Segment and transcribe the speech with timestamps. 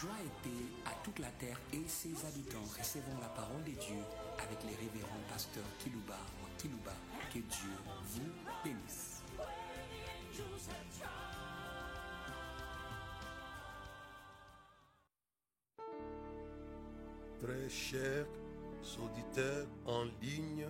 [0.00, 2.64] Joie et paix à toute la terre et ses habitants.
[2.78, 4.02] Recevons la parole de Dieu
[4.36, 6.92] avec les révérends pasteurs Kilouba ou Kilouba.
[7.32, 7.70] Que Dieu
[8.04, 8.30] vous
[8.62, 9.22] bénisse.
[17.42, 18.26] Très chers
[19.02, 20.66] auditeurs en ligne,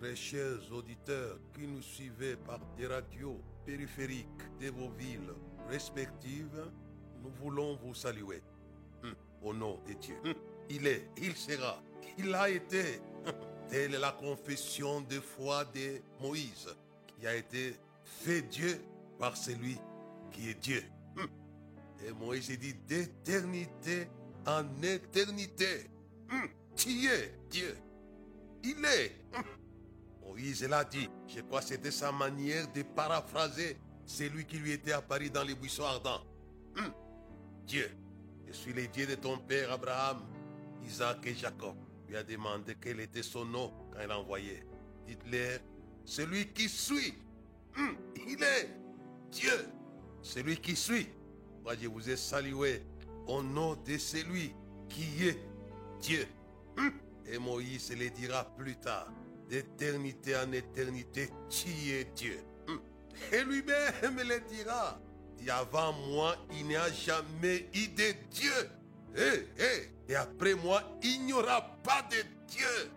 [0.00, 4.26] très chers auditeurs qui nous suivez par des radios périphériques
[4.60, 5.34] de vos villes
[5.68, 6.68] respectives,
[7.22, 8.42] nous voulons vous saluer.
[9.42, 10.16] Au nom de Dieu.
[10.24, 10.34] Hum,
[10.68, 11.80] Il est, il sera,
[12.18, 13.00] il a été.
[13.26, 13.32] Hum,
[13.68, 16.68] Telle est la confession de foi de Moïse,
[17.06, 18.80] qui a été fait Dieu
[19.18, 19.76] par celui
[20.30, 20.82] qui est Dieu.
[21.18, 21.26] Hum.
[22.06, 24.08] Et Moïse dit d'éternité
[24.46, 25.90] en éternité.
[26.76, 27.76] Tu es Dieu.
[28.62, 29.12] Il est.
[30.22, 31.08] Moïse l'a dit.
[31.26, 35.54] Je crois que c'était sa manière de paraphraser celui qui lui était apparu dans les
[35.54, 36.20] buissons ardents.
[37.66, 37.90] Dieu,
[38.46, 40.22] je suis le Dieu de ton père Abraham,
[40.86, 41.76] Isaac et Jacob.
[42.08, 44.62] Lui a demandé quel était son nom quand il envoyé.
[45.06, 45.58] Dites-leur,
[46.04, 47.14] celui qui suit.
[47.76, 47.96] Hum,
[48.28, 48.70] Il est
[49.30, 49.68] Dieu.
[50.22, 51.08] Celui qui suit.
[51.62, 52.82] Moi, je vous ai salué
[53.26, 54.54] au nom de celui
[54.88, 55.38] qui est
[56.00, 56.26] Dieu.
[56.78, 56.92] Hum.
[57.26, 59.08] Et Moïse le dira plus tard.
[59.48, 62.38] D'éternité en éternité, tu es Dieu.
[62.68, 62.80] Hum.
[63.32, 65.00] Et lui-même le dira.
[65.48, 68.70] Avant moi, il n'y a jamais eu de Dieu.
[69.16, 70.12] Eh, eh.
[70.12, 72.16] Et après moi, il n'y aura pas de
[72.48, 72.90] Dieu.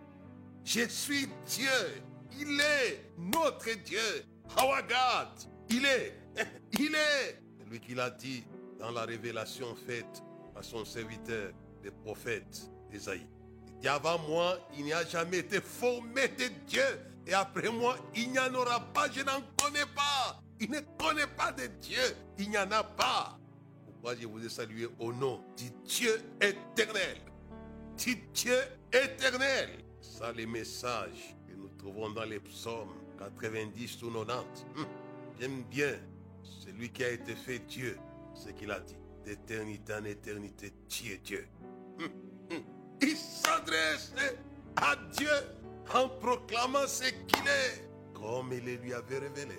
[0.64, 2.02] Je suis Dieu.
[2.38, 4.24] Il est notre Dieu.
[4.58, 5.28] Our God.
[5.68, 6.14] Il est.
[6.72, 7.40] Il est.
[7.70, 8.44] Lui qui l'a dit
[8.78, 10.22] dans la révélation faite
[10.56, 11.52] à son serviteur,
[11.82, 13.26] le prophète Isaïe.
[13.82, 16.82] Il avant moi, il n'y a jamais été formé de Dieu.
[17.26, 19.10] Et après moi, il n'y en aura pas.
[19.10, 20.42] Je n'en connais pas.
[20.60, 22.00] Il ne connaît pas de Dieu.
[22.38, 23.38] Il n'y en a pas.
[23.86, 27.18] Pourquoi je vous ai salué au nom du Dieu éternel?
[27.96, 28.56] Du Dieu
[28.92, 29.70] éternel.
[30.00, 34.66] Ça, les messages que nous trouvons dans les psaumes 90 ou 90.
[34.76, 34.86] Hum,
[35.38, 35.94] J'aime bien
[36.42, 37.98] celui qui a été fait Dieu,
[38.34, 38.96] ce qu'il a dit.
[39.24, 41.46] D'éternité en éternité, tu es Dieu.
[41.98, 42.08] Hum,
[42.50, 42.62] hum.
[43.02, 44.12] Il s'adresse
[44.76, 45.30] à Dieu
[45.94, 49.58] en proclamant ce qu'il est, comme il lui avait révélé.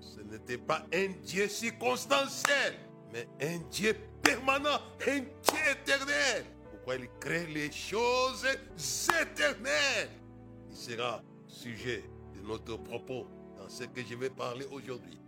[0.00, 2.74] Ce n'était pas un Dieu circonstanciel,
[3.12, 6.44] mais un Dieu permanent, un Dieu éternel.
[6.70, 8.46] Pourquoi il crée les choses
[9.22, 10.10] éternelles?
[10.70, 12.04] Il sera sujet
[12.34, 13.26] de notre propos
[13.56, 15.18] dans ce que je vais parler aujourd'hui.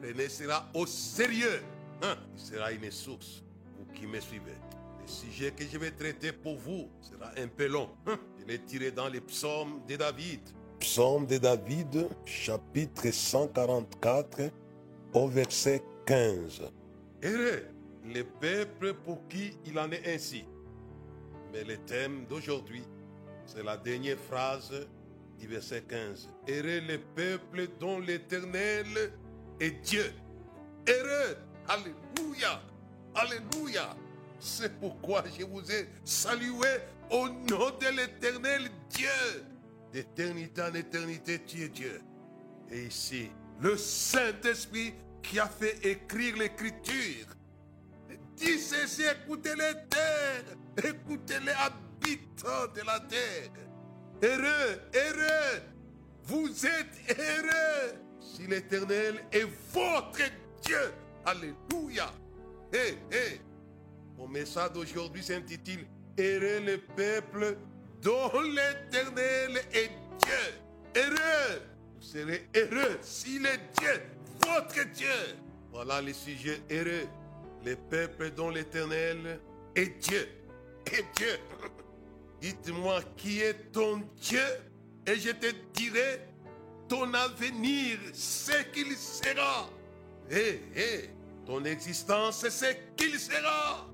[0.00, 1.62] Prenez cela au sérieux.
[2.02, 2.16] Hein?
[2.34, 3.42] Il sera une source,
[3.78, 4.56] vous qui me suivez.
[5.00, 7.90] Le sujet que je vais traiter pour vous sera un peu long.
[8.06, 8.18] Hein?
[8.38, 10.40] Je l'ai tiré dans les psaumes de David.
[10.82, 14.50] Psaume de David, chapitre 144,
[15.14, 16.62] au verset 15.
[17.22, 17.62] Heureux
[18.04, 20.44] le peuple pour qui il en est ainsi.
[21.52, 22.82] Mais le thème d'aujourd'hui,
[23.46, 24.72] c'est la dernière phrase
[25.38, 26.28] du verset 15.
[26.48, 29.12] Heureux le peuple dont l'Éternel
[29.60, 30.12] est Dieu.
[30.88, 31.36] Heureux.
[31.68, 32.60] Alléluia.
[33.14, 33.96] Alléluia.
[34.40, 39.51] C'est pourquoi je vous ai salué au nom de l'Éternel Dieu.
[39.92, 42.00] D'éternité en éternité, tu es Dieu.
[42.70, 43.30] Et ici,
[43.60, 47.26] le Saint-Esprit qui a fait écrire l'Écriture
[48.36, 53.50] dit ceci, écoutez les terres, écoutez les habitants de la terre.
[54.22, 55.62] Heureux, heureux,
[56.24, 60.22] vous êtes heureux si l'Éternel est votre
[60.64, 60.92] Dieu.
[61.24, 62.12] Alléluia.
[62.72, 63.40] Hé, hé.
[64.16, 65.86] Mon message d'aujourd'hui s'intitule
[66.18, 67.56] Heureux le peuple
[68.02, 69.90] dont l'Éternel est
[70.24, 71.02] Dieu.
[71.02, 71.62] Heureux.
[71.94, 74.02] Vous serez heureux s'il est Dieu,
[74.44, 75.08] votre Dieu.
[75.70, 77.08] Voilà le sujet heureux.
[77.64, 79.40] Le peuple dont l'Éternel
[79.76, 80.28] est Dieu.
[80.86, 81.38] Est Dieu.
[82.40, 84.42] Dites-moi qui est ton Dieu?
[85.06, 86.20] Et je te dirai
[86.88, 89.70] ton avenir, ce qu'il sera.
[90.30, 91.10] Hé, hé,
[91.46, 93.88] ton existence, c'est ce qu'il sera.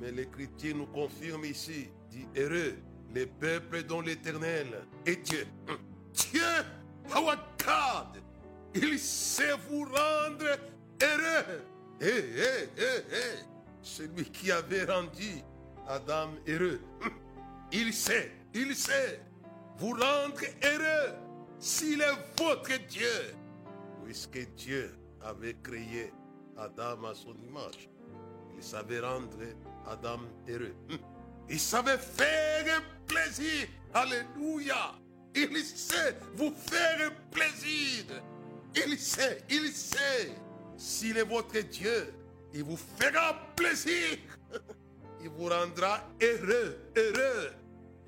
[0.00, 2.76] Mais l'Écriture nous confirme ici, dit heureux,
[3.14, 4.66] les peuples dont l'Éternel
[5.06, 5.46] est Dieu.
[6.12, 6.42] Dieu,
[7.14, 8.22] our God,
[8.74, 10.58] il sait vous rendre
[11.00, 11.62] heureux.
[12.00, 13.44] Hé, hé, hé, hé,
[13.82, 15.42] celui qui avait rendu
[15.86, 16.80] Adam heureux.
[17.72, 19.20] Il sait, il sait
[19.78, 21.14] vous rendre heureux
[21.58, 23.34] s'il est votre Dieu.
[24.04, 26.12] Puisque Dieu avait créé
[26.56, 27.88] Adam à son image,
[28.56, 29.38] il savait rendre
[29.86, 30.74] Adam heureux.
[31.48, 33.68] Il savait faire plaisir.
[33.92, 34.94] Alléluia.
[35.34, 38.04] Il sait vous faire plaisir.
[38.74, 40.32] Il sait, il sait.
[40.76, 42.12] S'il est votre Dieu,
[42.52, 44.18] il vous fera plaisir.
[45.20, 47.50] il vous rendra heureux, heureux.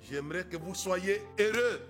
[0.01, 1.81] J'aimerais que vous soyez heureux,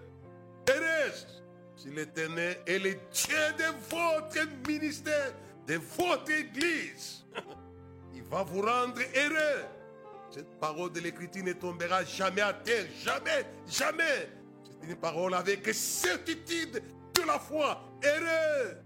[0.69, 1.43] heureuse.
[1.77, 5.33] Si l'Éternel est le Dieu de votre ministère,
[5.67, 7.25] de votre église,
[8.15, 9.65] il va vous rendre heureux.
[10.37, 14.29] Cette parole de l'Écriture ne tombera jamais à terre, jamais, jamais.
[14.83, 16.83] C'est une parole avec certitude
[17.15, 17.81] de la foi.
[18.05, 18.77] Heureux,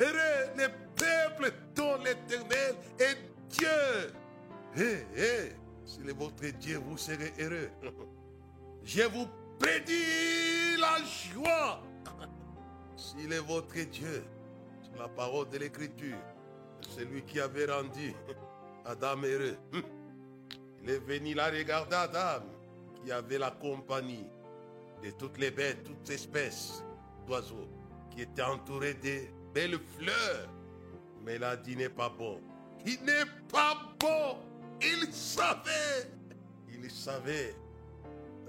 [0.00, 3.18] heureux le peuple dont l'Éternel est
[3.50, 3.68] Dieu.
[4.78, 5.52] Hé, hé,
[5.84, 7.68] s'il est votre Dieu, vous serez heureux.
[8.82, 9.26] Je vous
[9.58, 11.82] prédis la joie.
[12.96, 14.24] S'il est votre Dieu,
[14.98, 16.16] la parole de l'Écriture.
[16.88, 18.14] C'est lui qui avait rendu
[18.86, 19.58] Adam heureux.
[20.84, 22.44] Il est venu regarder Adam,
[23.02, 24.26] qui avait la compagnie
[25.02, 26.84] de toutes les bêtes, toutes espèces
[27.26, 27.68] d'oiseaux,
[28.10, 29.20] qui étaient entourés de
[29.54, 30.48] belles fleurs.
[31.24, 32.38] Mais il a dit n'est pas bon.
[32.84, 34.36] Il n'est pas bon.
[34.82, 36.10] Il savait.
[36.70, 37.54] Il savait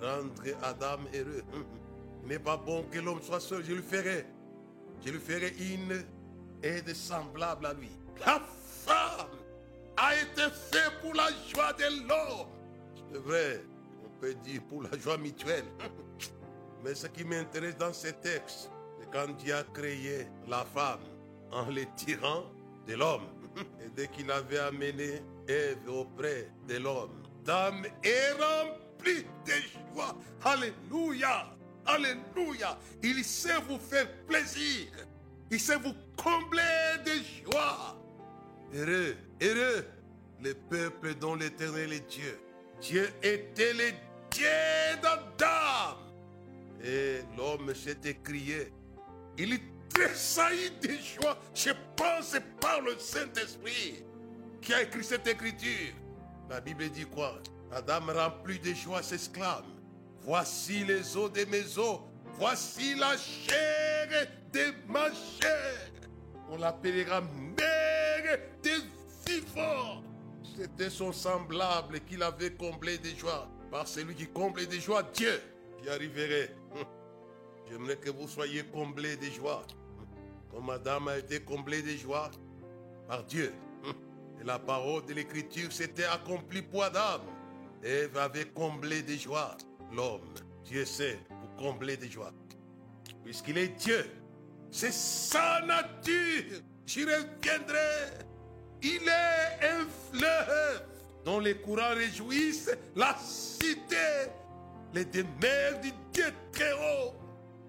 [0.01, 1.43] rendre Adam heureux.
[2.23, 3.63] Il n'est pas bon que l'homme soit seul.
[3.63, 4.25] Je lui ferai.
[5.05, 6.03] Je lui ferai une
[6.63, 7.91] aide semblable à lui.
[8.25, 9.44] La femme
[9.97, 12.47] a été faite pour la joie de l'homme.
[13.11, 13.61] C'est vrai,
[14.03, 15.65] on peut dire pour la joie mutuelle.
[16.83, 18.69] Mais ce qui m'intéresse dans ce texte,
[18.99, 20.99] c'est quand Dieu a créé la femme
[21.51, 22.43] en les tirant
[22.87, 23.27] de l'homme.
[23.83, 30.15] Et dès qu'il avait amené Ève auprès de l'homme, Dame est remplie de joie.
[30.43, 31.55] Alléluia.
[31.85, 32.77] Alléluia.
[33.03, 34.87] Il sait vous faire plaisir.
[35.51, 37.11] Il sait vous combler de
[37.43, 37.95] joie.
[38.75, 39.85] Heureux, heureux,
[40.43, 42.37] le peuple dont l'éternel est Dieu.
[42.81, 43.91] Dieu était le
[44.29, 44.45] Dieu
[45.01, 45.97] d'Adam.
[46.83, 48.73] Et l'homme s'est écrié.
[49.37, 49.57] Il
[49.93, 51.37] tressaillit de joie.
[51.53, 54.03] Je pense par le Saint-Esprit
[54.61, 55.93] qui a écrit cette écriture.
[56.49, 57.39] La Bible dit quoi?
[57.71, 59.63] Adam rempli de joie s'exclame.
[60.19, 62.01] Voici les os de mes os.
[62.37, 65.91] Voici la chair de ma chair.
[66.49, 67.74] On l'appellera mère
[68.61, 68.77] des
[69.27, 70.03] vivants.
[70.57, 73.47] C'était son semblable qu'il avait comblé de joie.
[73.71, 75.41] Par celui qui comble de joie, Dieu
[75.81, 76.55] qui arriverait.
[77.69, 79.63] J'aimerais que vous soyez comblés de joie.
[80.51, 82.31] Comme Adam a été comblé de joie
[83.07, 83.53] par Dieu.
[84.41, 87.23] Et la parole de l'Écriture s'était accomplie pour Adam.
[87.83, 89.57] Ève avait comblé de joie
[89.93, 90.33] l'homme.
[90.63, 92.31] Dieu sait pour combler de joie.
[93.23, 94.05] Puisqu'il est Dieu,
[94.71, 96.61] c'est sa nature.
[96.85, 98.25] J'y reviendrai.
[98.81, 100.83] Il est un fleuve
[101.23, 103.95] dont les courants réjouissent la cité.
[104.93, 107.13] Les demeures du Dieu très haut.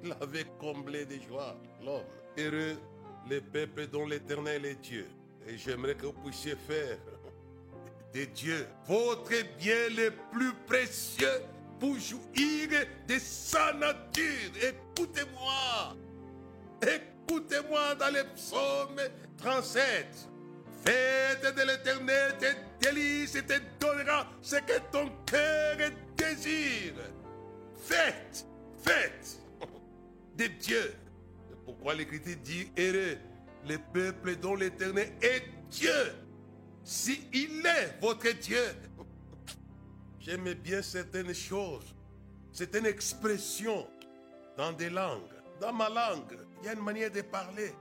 [0.04, 2.02] Il avait comblé de joie l'homme.
[2.38, 2.76] Heureux
[3.28, 5.06] les peuples dont l'éternel est Dieu.
[5.48, 6.98] Et j'aimerais que vous puissiez faire
[8.12, 11.40] de Dieu votre bien le plus précieux
[11.80, 14.52] pour jouir de sa nature.
[14.62, 15.96] Écoutez-moi.
[16.82, 19.00] Écoutez-moi dans les psaumes
[19.38, 20.06] 37.
[20.84, 25.76] Faites de l'éternel tes délices et te donnera ce que ton cœur
[26.17, 26.94] désire.
[27.75, 28.46] Faites,
[28.78, 29.40] faites
[30.37, 30.94] de Dieu.
[31.49, 33.19] C'est pourquoi l'Écriture dit heureux
[33.69, 36.12] le peuple dont l'éternel est Dieu.
[36.84, 38.62] Si est votre Dieu,
[40.20, 41.96] j'aime bien certaines choses,
[42.53, 43.89] certaines expressions
[44.56, 45.32] dans des langues.
[45.60, 47.72] Dans ma langue, il y a une manière de parler,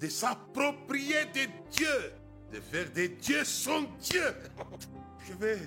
[0.00, 2.12] de s'approprier de Dieu,
[2.52, 4.34] de faire de Dieu son Dieu.
[5.28, 5.58] Je vais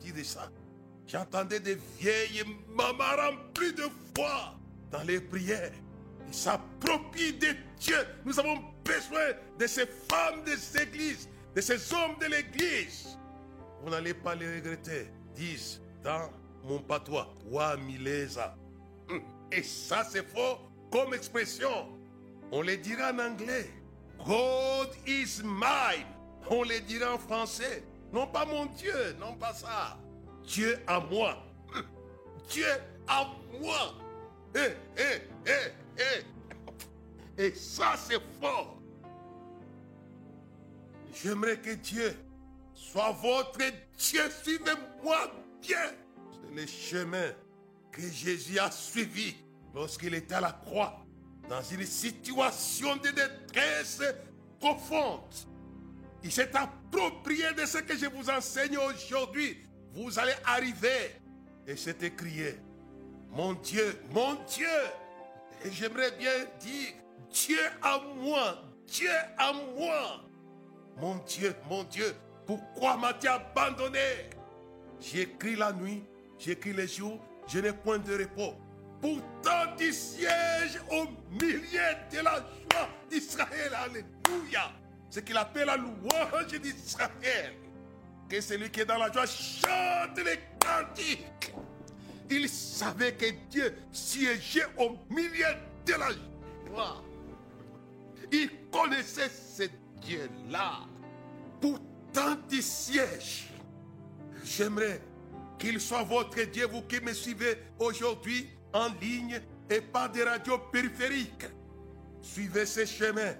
[0.00, 0.50] dire ça.
[1.06, 4.54] J'entendais des vieilles mamans remplies de foi
[4.90, 5.72] dans les prières.
[6.28, 7.48] Ils s'approprient de
[7.80, 7.96] Dieu.
[8.24, 13.18] Nous avons besoin de ces femmes des églises, de ces hommes de l'église.
[13.82, 15.08] Vous n'allez pas les regretter.
[15.34, 16.30] Disent dans
[16.64, 18.56] mon patois, Wamileza.
[19.50, 20.58] Et ça, c'est faux
[20.90, 21.88] comme expression.
[22.52, 23.70] On les dira en anglais.
[24.26, 26.06] God is mine.
[26.50, 27.84] On les dira en français.
[28.12, 29.98] Non pas mon Dieu, non pas ça.
[30.44, 31.36] Dieu à moi.
[32.50, 32.66] Dieu
[33.06, 33.28] à
[33.60, 33.94] moi.
[34.54, 35.72] Eh, eh, eh,
[37.38, 37.42] eh.
[37.42, 38.76] Et ça, c'est fort.
[41.22, 42.16] J'aimerais que Dieu
[42.74, 43.58] soit votre
[43.96, 44.22] Dieu.
[44.42, 45.32] Suivez-moi
[45.62, 45.92] bien.
[46.32, 47.32] C'est le chemin
[47.92, 49.36] que Jésus a suivi
[49.74, 51.04] lorsqu'il était à la croix,
[51.48, 54.02] dans une situation de détresse
[54.60, 55.34] profonde.
[56.22, 59.58] Il s'est approprié de ce que je vous enseigne aujourd'hui.
[59.92, 61.16] Vous allez arriver.
[61.66, 62.56] Et c'est écrié,
[63.30, 64.66] mon Dieu, mon Dieu.
[65.64, 66.94] Et j'aimerais bien dire,
[67.32, 70.24] Dieu à moi, Dieu à moi.
[70.96, 72.14] Mon Dieu, mon Dieu,
[72.46, 74.30] pourquoi m'as-tu abandonné?
[75.00, 76.04] J'écris la nuit,
[76.38, 78.54] j'écris les jours, je n'ai point de repos.
[79.00, 83.72] Pourtant, tu sièges au milieu de la joie d'Israël.
[83.74, 84.72] Alléluia.
[85.08, 87.54] Ce qu'il appelle la louange d'Israël.
[88.28, 91.52] Que celui qui est dans la joie chante les cantiques.
[92.30, 95.48] Il savait que Dieu siégeait au milieu
[95.84, 97.02] de la joie.
[98.30, 99.64] Il connaissait ce
[100.00, 100.80] Dieu-là.
[101.60, 103.48] Pourtant, il siège.
[104.44, 105.02] J'aimerais
[105.58, 110.58] qu'il soit votre Dieu, vous qui me suivez aujourd'hui en ligne et par des radios
[110.72, 111.46] périphériques.
[112.22, 113.34] Suivez ce chemin.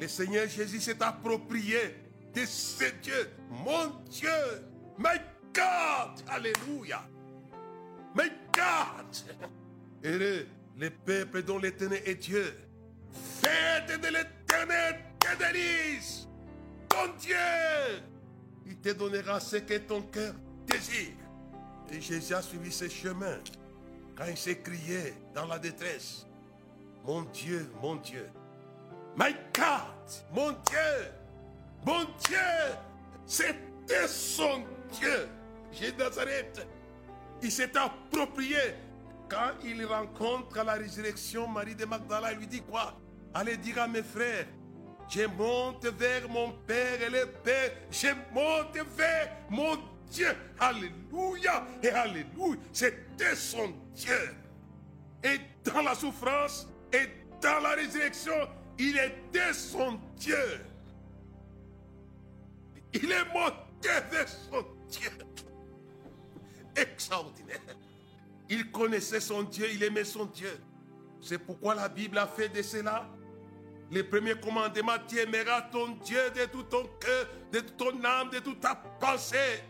[0.00, 1.96] Le Seigneur Jésus s'est approprié
[2.34, 3.30] de ce Dieu.
[3.50, 4.28] Mon Dieu.
[4.98, 5.18] My
[5.54, 6.22] God.
[6.28, 7.02] Alléluia.
[8.14, 9.16] My God.
[10.04, 10.46] Heureux
[10.80, 12.54] les peuples dont l'éternel est Dieu.
[13.12, 16.26] Faites de l'éternel tes délices.
[16.88, 17.36] Ton Dieu.
[18.66, 20.34] Il te donnera ce que ton cœur
[20.66, 21.12] désire.
[21.92, 23.38] Et Jésus a suivi ce chemin
[24.20, 26.26] quand il crié dans la détresse.
[27.04, 28.28] Mon Dieu, mon Dieu.
[29.16, 31.12] My God, mon Dieu,
[31.86, 32.36] mon Dieu,
[33.24, 34.62] c'était son
[34.92, 35.28] Dieu.
[35.72, 36.66] Jésus Nazareth,
[37.42, 38.58] il s'est approprié
[39.28, 42.32] quand il rencontre à la résurrection Marie de Magdala.
[42.32, 42.94] Lui dit quoi?
[43.32, 44.46] Allez dire à mes frères,
[45.08, 49.78] je monte vers mon Père et le Père, je monte vers mon
[50.10, 50.28] Dieu.
[50.58, 52.58] Alléluia et Alléluia.
[52.72, 54.34] C'était son Dieu.
[55.22, 57.08] Et dans la souffrance et
[57.40, 58.48] dans la résurrection,
[58.78, 60.60] il était son Dieu.
[62.92, 65.10] Il est monté vers son Dieu.
[66.76, 67.60] Extraordinaire.
[68.48, 70.58] Il connaissait son Dieu, il aimait son Dieu.
[71.20, 73.08] C'est pourquoi la Bible a fait de cela
[73.92, 78.30] le premier commandement, tu aimeras ton Dieu de tout ton cœur, de toute ton âme,
[78.30, 79.64] de toute ta pensée.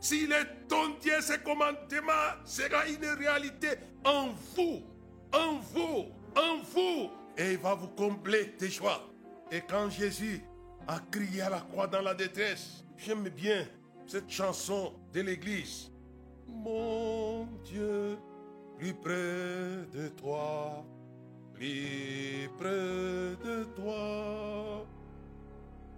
[0.00, 3.68] S'il est ton Dieu, ce commandement sera une réalité
[4.04, 4.82] en vous,
[5.32, 7.10] en vous, en vous.
[7.36, 9.08] Et il va vous combler de joie.
[9.50, 10.42] Et quand Jésus
[10.86, 13.66] a crié à la croix dans la détresse, j'aime bien
[14.06, 15.90] cette chanson de l'église.
[16.46, 18.18] Mon Dieu,
[18.78, 20.84] plus près de toi,
[21.54, 24.86] plus près de toi.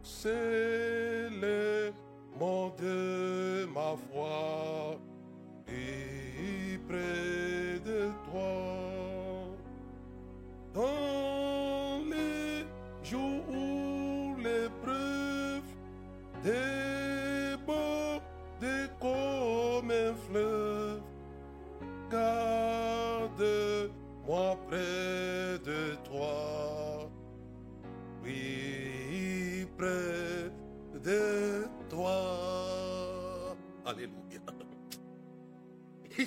[0.02, 1.92] C'est le
[2.40, 4.98] mot de ma foi,
[5.66, 9.50] plus près de toi.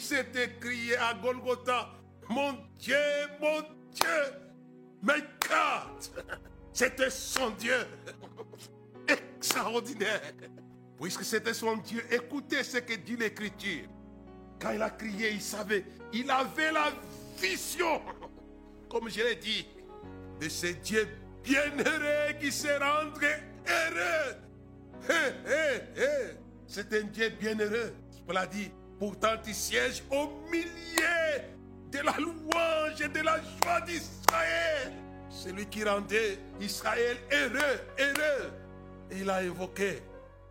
[0.04, 1.90] S'était crié à Golgotha,
[2.30, 2.96] mon Dieu,
[3.40, 4.24] mon Dieu,
[5.02, 6.28] my God.
[6.72, 7.88] C'était son Dieu.
[9.08, 10.22] Extraordinaire.
[11.00, 13.88] Puisque c'était son Dieu, écoutez ce que dit l'Écriture.
[14.60, 16.92] Quand il a crié, il savait, il avait la
[17.38, 18.02] vision,
[18.90, 19.68] comme je l'ai dit,
[20.40, 21.08] de ce Dieu
[21.44, 24.36] bienheureux qui se rendrait heureux.
[25.10, 26.38] Hé, hé, hé.
[26.68, 27.94] C'est un Dieu bienheureux.
[28.28, 28.72] Je l'a dit.
[29.04, 31.44] Pourtant, il siège au milieu
[31.92, 34.94] de la louange et de la joie d'Israël.
[35.30, 38.54] Celui qui rendait Israël heureux, heureux.
[39.12, 40.02] Et il a évoqué.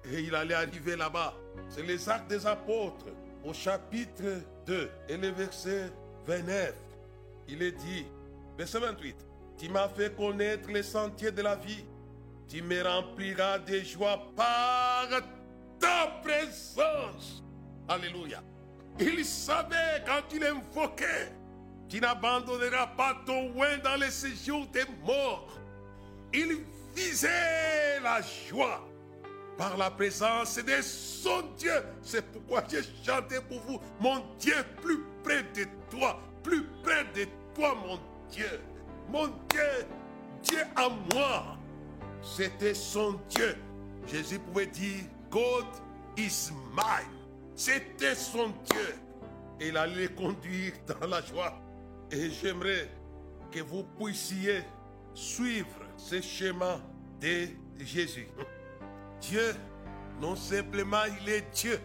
[0.05, 1.33] Et il allait arriver là-bas.
[1.71, 3.07] C'est les actes des apôtres
[3.43, 5.91] au chapitre 2 et le verset
[6.27, 6.75] 29.
[7.49, 8.05] Il est dit,
[8.59, 9.17] verset 28,
[9.57, 11.87] Tu m'as fait connaître les sentiers de la vie.
[12.51, 15.09] Tu me rempliras de joie par
[15.81, 17.43] ta présence.
[17.89, 18.43] Alléluia.
[18.99, 21.33] Il savait quand il invoquait,
[21.89, 25.59] tu n'abandonneras pas ton oin dans les séjours des morts.
[26.33, 26.59] Il
[26.95, 28.87] visait la joie
[29.57, 31.83] par la présence de son Dieu.
[32.03, 37.27] C'est pourquoi j'ai chanté pour vous, mon Dieu plus près de toi, plus près de
[37.55, 37.99] toi, mon
[38.31, 38.61] Dieu.
[39.09, 39.87] Mon Dieu,
[40.43, 41.57] Dieu à moi.
[42.23, 43.57] C'était son Dieu.
[44.07, 45.67] Jésus pouvait dire, God
[46.17, 47.22] is mine.
[47.55, 48.95] C'était son Dieu.
[49.61, 51.55] Il allait conduire dans la joie.
[52.11, 52.89] Et j'aimerais
[53.51, 54.63] que vous puissiez
[55.15, 56.81] suivre ce chemin
[57.21, 58.29] de Jésus.
[59.21, 59.55] Dieu,
[60.21, 61.79] non simplement il est Dieu.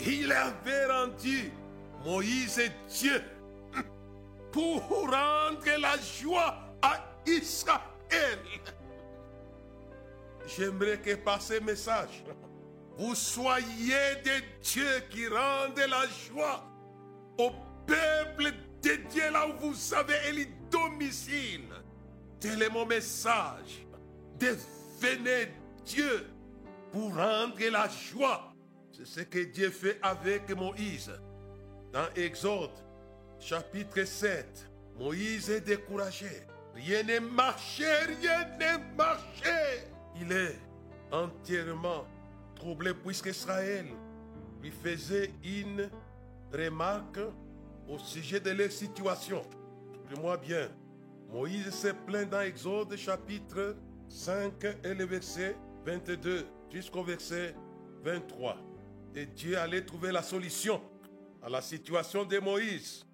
[0.00, 1.50] Il avait rendu
[2.04, 3.22] Moïse Dieu
[4.52, 8.38] pour rendre la joie à Israël.
[10.46, 12.22] J'aimerais que par ce message,
[12.96, 16.64] vous soyez des dieux qui rendent la joie
[17.38, 17.50] au
[17.86, 21.68] peuple dédié là où vous avez élu domicile.
[22.40, 23.86] Tel est mon message.
[24.38, 25.52] Devenez
[25.84, 26.26] Dieu
[26.92, 28.52] pour rendre la joie.
[28.92, 31.12] C'est ce que Dieu fait avec Moïse.
[31.92, 32.70] Dans Exode,
[33.38, 36.46] chapitre 7, Moïse est découragé.
[36.74, 39.88] Rien ne marchait, rien ne marchait.
[40.20, 40.58] Il est
[41.10, 42.06] entièrement
[42.56, 43.86] troublé puisque Israël
[44.60, 45.88] lui faisait une
[46.52, 47.20] remarque
[47.88, 49.42] au sujet de leur situation.
[49.94, 50.68] Écoutez-moi bien.
[51.30, 53.76] Moïse se plaint dans Exode chapitre
[54.08, 57.54] 5 et le verset 22 jusqu'au verset
[58.02, 58.56] 23.
[59.14, 60.80] Et Dieu allait trouver la solution
[61.42, 63.04] à la situation de Moïse.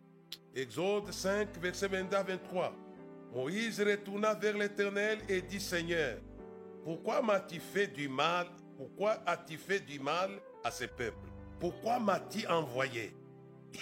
[0.55, 2.75] Exode 5, verset 22 à 23.
[3.35, 6.19] Moïse retourna vers l'Éternel et dit, Seigneur,
[6.85, 8.47] pourquoi m'as-tu fait du mal
[8.83, 10.29] Pourquoi as-tu fait du mal
[10.65, 11.29] à ce peuple?
[11.61, 13.15] Pourquoi m'as-tu envoyé?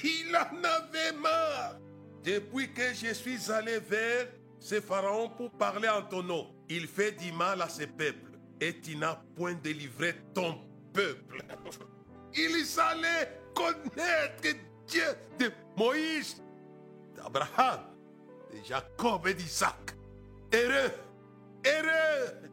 [0.04, 1.78] Il en avait marre.
[2.22, 4.26] Depuis que je suis allé vers
[4.58, 8.78] ce pharaon pour parler en ton nom, il fait du mal à ce peuple et
[8.78, 10.60] tu n'as point délivré ton
[10.92, 11.42] peuple.
[12.34, 16.42] Ils allaient connaître Dieu de Moïse,
[17.16, 17.86] d'Abraham,
[18.52, 19.96] de Jacob et d'Isaac.
[20.52, 20.90] Heureux,
[21.64, 22.50] heureux.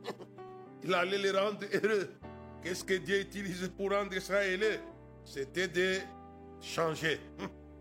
[0.81, 2.09] Il allait les rendre heureux.
[2.63, 4.79] Qu'est-ce que Dieu utilise pour rendre Israël
[5.23, 5.97] C'était de
[6.61, 7.19] changer,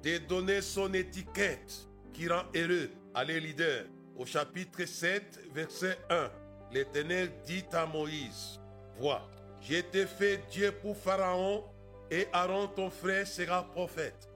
[0.02, 3.86] de donner son étiquette qui rend heureux à les leaders.
[4.16, 6.30] Au chapitre 7, verset 1,
[6.72, 8.60] l'Éternel dit à Moïse,
[8.98, 9.28] Vois,
[9.60, 11.64] j'ai été fait Dieu pour Pharaon
[12.10, 14.28] et Aaron ton frère sera prophète.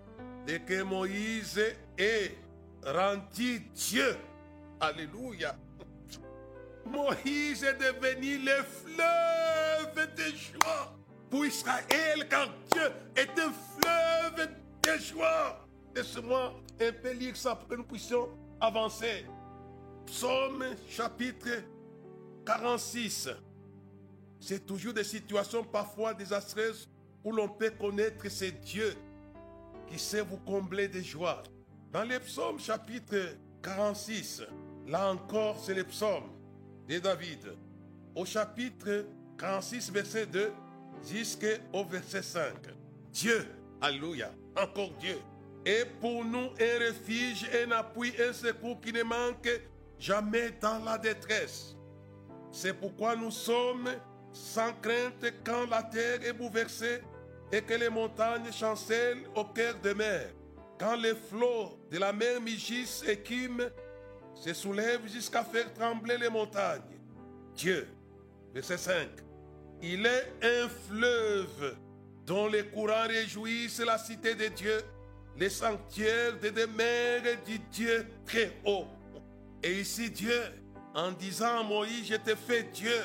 [0.46, 1.60] Dès que Moïse
[1.96, 2.36] est
[2.84, 4.16] rendu Dieu,
[4.80, 5.56] Alléluia,
[6.86, 10.96] Moïse est devenu le fleuve de joie
[11.28, 14.48] pour Israël, car Dieu est un fleuve
[14.82, 15.66] de joie.
[15.94, 18.28] Laisse-moi un peu lire ça pour que nous puissions
[18.60, 19.26] avancer.
[20.06, 21.62] Psaume chapitre
[22.44, 23.28] 46.
[24.40, 26.88] C'est toujours des situations parfois désastreuses
[27.22, 28.94] où l'on peut connaître ce Dieu
[29.86, 31.42] qui sait vous combler de joie.
[31.92, 34.42] Dans les psaumes chapitre 46,
[34.86, 36.30] là encore c'est les psaumes
[36.90, 37.54] de David.
[38.16, 39.06] Au chapitre
[39.38, 40.52] 46, verset 2
[41.08, 42.52] jusqu'au verset 5.
[43.12, 43.46] Dieu,
[43.80, 45.18] alléluia, encore Dieu,
[45.64, 49.48] est pour nous un refuge, un appui, un secours qui ne manque
[50.00, 51.76] jamais dans la détresse.
[52.50, 53.88] C'est pourquoi nous sommes
[54.32, 57.02] sans crainte quand la terre est bouleversée
[57.52, 60.30] et que les montagnes chancellent au cœur de mer.
[60.78, 63.22] Quand les flots de la mer mugissent et
[64.40, 66.98] se soulèvent jusqu'à faire trembler les montagnes.
[67.54, 67.86] Dieu,
[68.54, 69.08] verset 5,
[69.82, 71.76] il est un fleuve
[72.24, 74.80] dont les courants réjouissent la cité de Dieu,
[75.36, 78.86] les sanctuaires des demeures du Dieu très haut.
[79.62, 80.40] Et ici Dieu,
[80.94, 82.96] en disant à Moïse, je t'ai fait Dieu,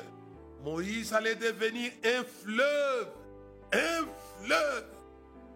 [0.63, 3.09] Moïse allait devenir un fleuve,
[3.73, 4.05] un
[4.39, 4.85] fleuve,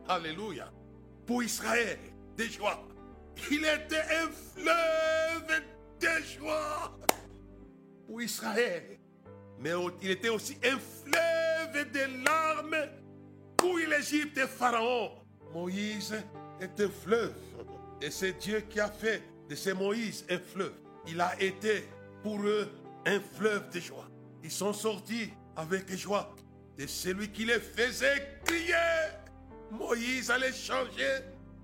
[0.10, 0.70] alléluia,
[1.26, 2.00] pour Israël,
[2.38, 2.89] de joie.
[3.52, 5.62] Il était un fleuve
[6.00, 6.98] de joie
[8.08, 9.00] pour Israël.
[9.60, 9.72] Mais
[10.02, 12.90] il était aussi un fleuve de larmes
[13.58, 15.12] pour l'Égypte et Pharaon.
[15.54, 16.16] Moïse
[16.62, 17.36] est un fleuve.
[18.02, 20.74] Et c'est Dieu qui a fait de ce Moïse un fleuve.
[21.08, 21.88] Il a été
[22.24, 22.70] pour eux
[23.06, 24.08] un fleuve de joie.
[24.44, 26.34] Ils sont sortis avec joie
[26.78, 28.76] de celui qui les faisait crier.
[29.72, 31.20] Moïse allait changer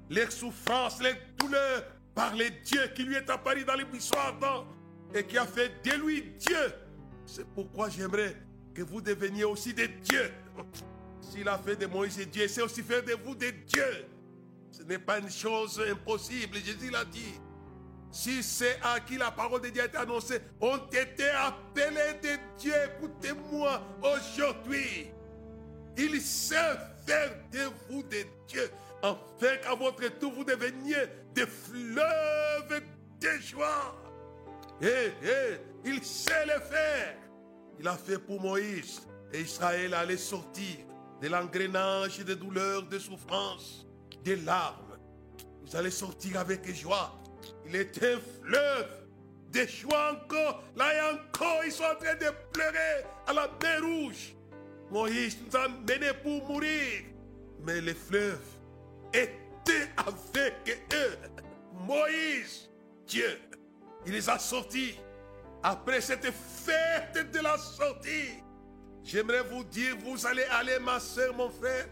[0.09, 4.65] les souffrances, les douleurs par les dieux qui lui est apparu dans les buissons ardents
[5.13, 6.73] et qui a fait de lui Dieu.
[7.25, 8.35] C'est pourquoi j'aimerais
[8.73, 10.31] que vous deveniez aussi des dieux.
[11.21, 14.05] S'il a fait de Moïse Dieu, c'est aussi faire de vous des dieux.
[14.71, 17.39] Ce n'est pas une chose impossible, Jésus l'a dit.
[18.11, 22.73] Si c'est à qui la parole de Dieu été annoncée, ont été appelés des dieux.
[22.97, 25.07] Écoutez-moi aujourd'hui.
[25.97, 28.69] Il sait faire de vous des dieux,
[29.01, 32.81] afin qu'à votre tour vous deveniez des fleuves
[33.19, 33.95] de joie.
[34.81, 37.15] Eh, eh, il sait le faire.
[37.79, 39.01] Il a fait pour Moïse.
[39.33, 40.77] Et Israël allait sortir
[41.21, 43.85] de l'engrenage de douleurs, de souffrances,
[44.23, 44.97] des larmes.
[45.65, 47.11] Vous allez sortir avec joie.
[47.67, 49.05] Il est un fleuve
[49.51, 50.63] de joie encore.
[50.75, 54.35] Là et encore, ils sont en train de pleurer à la mer rouge.
[54.91, 57.03] Moïse nous a menés pour mourir.
[57.65, 58.39] Mais le fleuve
[59.15, 61.17] était avec eux.
[61.73, 62.69] Moïse,
[63.07, 63.39] Dieu,
[64.05, 64.95] il les a sortis.
[65.63, 68.43] Après cette fête de la sortie,
[69.03, 71.87] j'aimerais vous dire, vous allez aller, ma soeur, mon frère,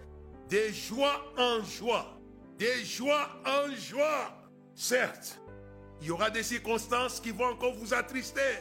[0.48, 2.20] des joies en joie.
[2.58, 4.38] Des joies en joie.
[4.76, 5.40] Certes,
[6.02, 8.60] il y aura des circonstances qui vont encore vous attrister,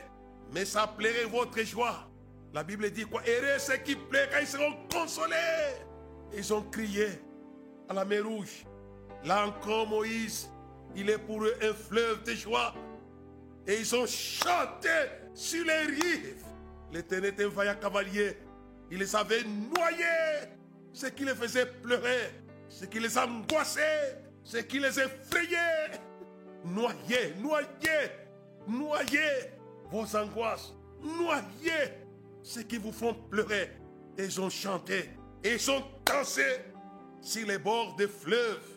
[0.53, 2.09] mais ça plairait votre joie.
[2.55, 3.23] La Bible dit quoi?
[3.27, 5.35] Heureux ceux qui pleurent quand ils seront consolés.
[6.35, 7.09] Ils ont crié
[7.93, 8.65] la mer rouge.
[9.25, 10.49] Là encore, Moïse,
[10.95, 12.75] il est pour eux un fleuve de joie.
[13.67, 14.89] Et ils ont chanté
[15.35, 16.45] sur les rives.
[16.93, 18.37] L'éternel était un vaillant cavalier.
[18.91, 20.49] Il les avait noyés.
[20.93, 22.31] Ce qui les faisait pleurer.
[22.69, 24.19] Ce qui les angoissait.
[24.45, 26.01] Ce qui les effrayait.
[26.65, 28.11] Noyez, noyez,
[28.69, 29.51] noyez
[29.91, 30.75] vos angoisses.
[31.01, 31.93] Noyez
[32.43, 33.71] ce qui vous font pleurer.
[34.19, 35.11] Et ils ont chanté.
[35.43, 36.45] Et ils ont dansé
[37.23, 38.69] sur les bords des fleuves.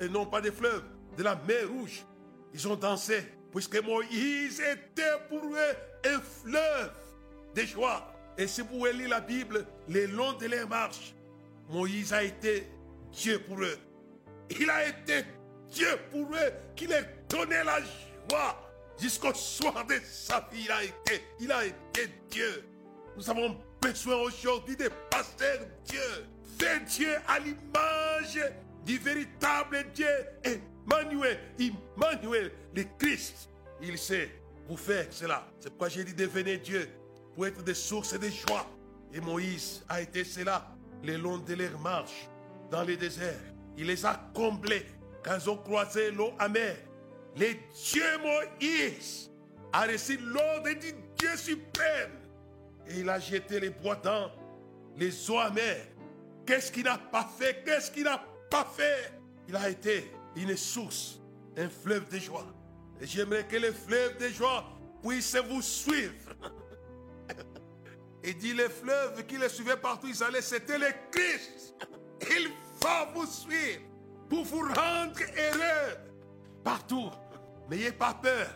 [0.00, 0.84] Et non pas des fleuves,
[1.16, 2.04] de la mer rouge.
[2.52, 3.22] Ils ont dansé.
[3.50, 6.92] Puisque Moïse était pour eux un fleuve
[7.54, 8.12] de joie.
[8.36, 11.14] Et si vous lire la Bible, le long de leur marche,
[11.70, 12.68] Moïse a été
[13.12, 13.78] Dieu pour eux.
[14.50, 15.24] Il a été
[15.70, 18.62] Dieu pour eux qui leur donnait la joie.
[19.00, 22.64] Jusqu'au soir de sa vie, il a été, il a été Dieu.
[23.16, 26.26] Nous avons besoin aujourd'hui de pasteurs Dieu,
[26.86, 28.40] Dieu à l'image
[28.84, 30.06] du véritable Dieu,
[30.44, 33.50] Emmanuel, Emmanuel, le Christ.
[33.82, 34.30] Il sait
[34.68, 35.46] vous faire cela.
[35.60, 36.88] C'est pourquoi j'ai dit devenez Dieu
[37.34, 38.66] pour être des sources de joie.
[39.12, 40.66] Et Moïse a été cela
[41.02, 42.28] le long de leur marche
[42.70, 43.40] dans le désert.
[43.76, 44.86] Il les a comblés
[45.22, 46.76] quand ils ont croisé l'eau amère.
[47.36, 47.54] Le
[47.90, 49.30] Dieu Moïse
[49.72, 52.12] a reçu l'ordre du Dieu suprême.
[52.88, 54.30] Et il a jeté les bois dans
[54.96, 55.86] les eaux amères.
[56.46, 57.64] Qu'est-ce qu'il n'a pas fait?
[57.64, 59.12] Qu'est-ce qu'il n'a pas fait?
[59.48, 61.18] Il a été une source,
[61.56, 62.46] un fleuve de joie.
[63.00, 64.64] Et j'aimerais que le fleuve de joie
[65.02, 66.14] puisse vous suivre.
[68.22, 71.74] Et dit les fleuves qui le suivaient partout, ils allaient, c'était le Christ.
[72.22, 72.50] Il
[72.82, 73.82] va vous suivre
[74.28, 75.96] pour vous rendre heureux
[76.64, 77.10] partout.
[77.70, 78.48] N'ayez pas peur.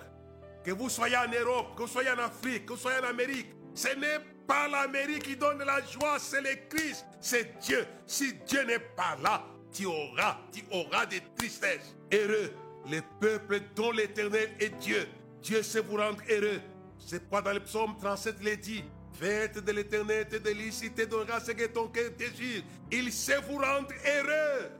[0.64, 3.46] Que vous soyez en Europe, que vous soyez en Afrique, que vous soyez en Amérique.
[3.74, 7.86] Ce n'est pas l'Amérique qui donne la joie, c'est le Christ, c'est Dieu.
[8.06, 11.94] Si Dieu n'est pas là, tu auras, tu auras des tristesses.
[12.12, 12.52] Heureux,
[12.88, 15.06] les peuples dont l'éternel est Dieu.
[15.42, 16.60] Dieu sait vous rendre heureux.
[16.98, 18.84] C'est quoi dans le psaume 37 il est dit.
[19.12, 22.62] Faites de l'éternel tes délices, te donnera ce que ton cœur désire.
[22.90, 24.70] Il sait vous rendre heureux.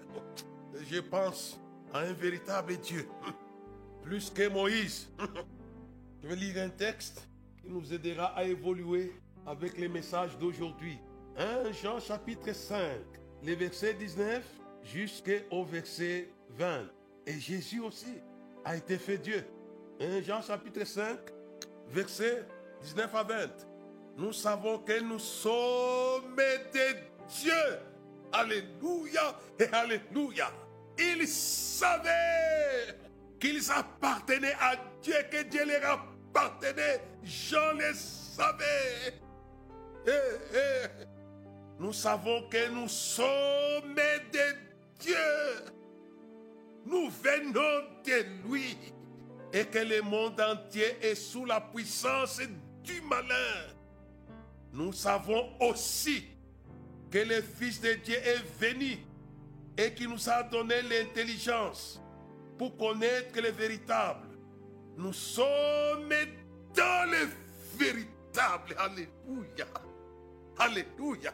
[0.91, 1.61] Je pense
[1.93, 3.07] à un véritable Dieu
[4.03, 5.09] plus que Moïse.
[6.23, 7.27] Je vais lire un texte
[7.61, 9.13] qui nous aidera à évoluer
[9.47, 10.99] avec les messages d'aujourd'hui.
[11.39, 12.79] 1 Jean chapitre 5,
[13.43, 14.43] les versets 19
[14.85, 16.87] jusqu'au verset 20.
[17.27, 18.19] Et Jésus aussi
[18.65, 19.45] a été fait Dieu.
[20.01, 21.19] 1 Jean chapitre 5,
[21.89, 22.45] verset
[22.83, 23.37] 19 à 20.
[24.17, 26.37] Nous savons que nous sommes
[26.73, 26.95] des
[27.29, 27.79] dieux.
[28.33, 30.51] Alléluia et Alléluia.
[30.99, 32.99] Il savait
[33.41, 37.01] qu'ils appartenaient à Dieu, que Dieu leur appartenait.
[37.23, 39.21] Jean les savait.
[40.07, 40.11] Eh,
[40.55, 41.20] eh.
[41.81, 44.53] Nous savons que nous sommes des
[45.01, 45.65] dieux.
[46.85, 48.77] Nous venons de lui
[49.51, 52.39] et que le monde entier est sous la puissance
[52.85, 53.73] du malin.
[54.75, 56.27] Nous savons aussi
[57.11, 58.99] que le Fils de Dieu est venu
[59.79, 61.99] et qui nous a donné l'intelligence
[62.59, 64.29] pour connaître le véritable.
[64.99, 66.13] Nous sommes
[66.77, 67.27] dans le
[67.79, 68.77] véritable.
[68.77, 69.67] Alléluia.
[70.59, 71.33] Alléluia.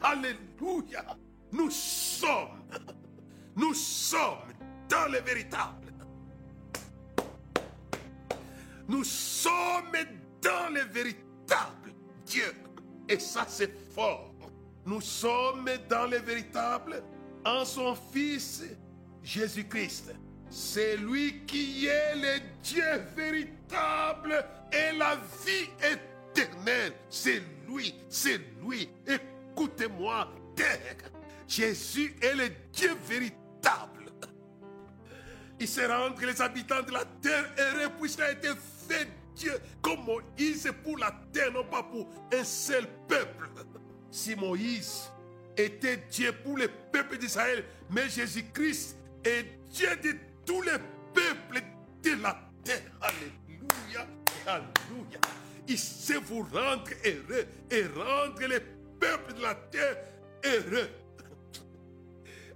[0.00, 1.04] Alléluia.
[1.52, 2.62] Nous sommes.
[3.56, 4.52] Nous sommes
[4.88, 5.92] dans le véritable.
[8.88, 9.92] Nous sommes
[10.42, 11.92] dans le véritable
[12.24, 12.54] Dieu.
[13.08, 14.34] Et ça, c'est fort.
[14.86, 17.02] Nous sommes dans le véritable
[17.44, 18.64] en son Fils
[19.22, 20.14] Jésus-Christ.
[20.50, 26.94] C'est lui qui est le Dieu véritable et la vie éternelle.
[27.10, 28.88] C'est lui, c'est lui.
[29.58, 31.10] Écoutez-moi, terre.
[31.48, 34.12] Jésus est le Dieu véritable.
[35.58, 37.52] Il se rend que les habitants de la terre
[37.98, 38.50] puisqu'il a été
[38.88, 43.48] fait Dieu comme Moïse pour la terre, non pas pour un seul peuple.
[44.12, 45.10] Si Moïse
[45.56, 50.14] était Dieu pour le peuple d'Israël, mais Jésus-Christ est Dieu de
[50.46, 50.78] tous les
[51.12, 51.64] peuples
[52.04, 52.92] de la terre.
[53.00, 54.06] Alléluia,
[54.46, 55.18] alléluia.
[55.66, 58.60] Il sait vous rendre heureux et rendre les
[58.98, 59.96] peuples de la terre
[60.44, 60.88] heureux.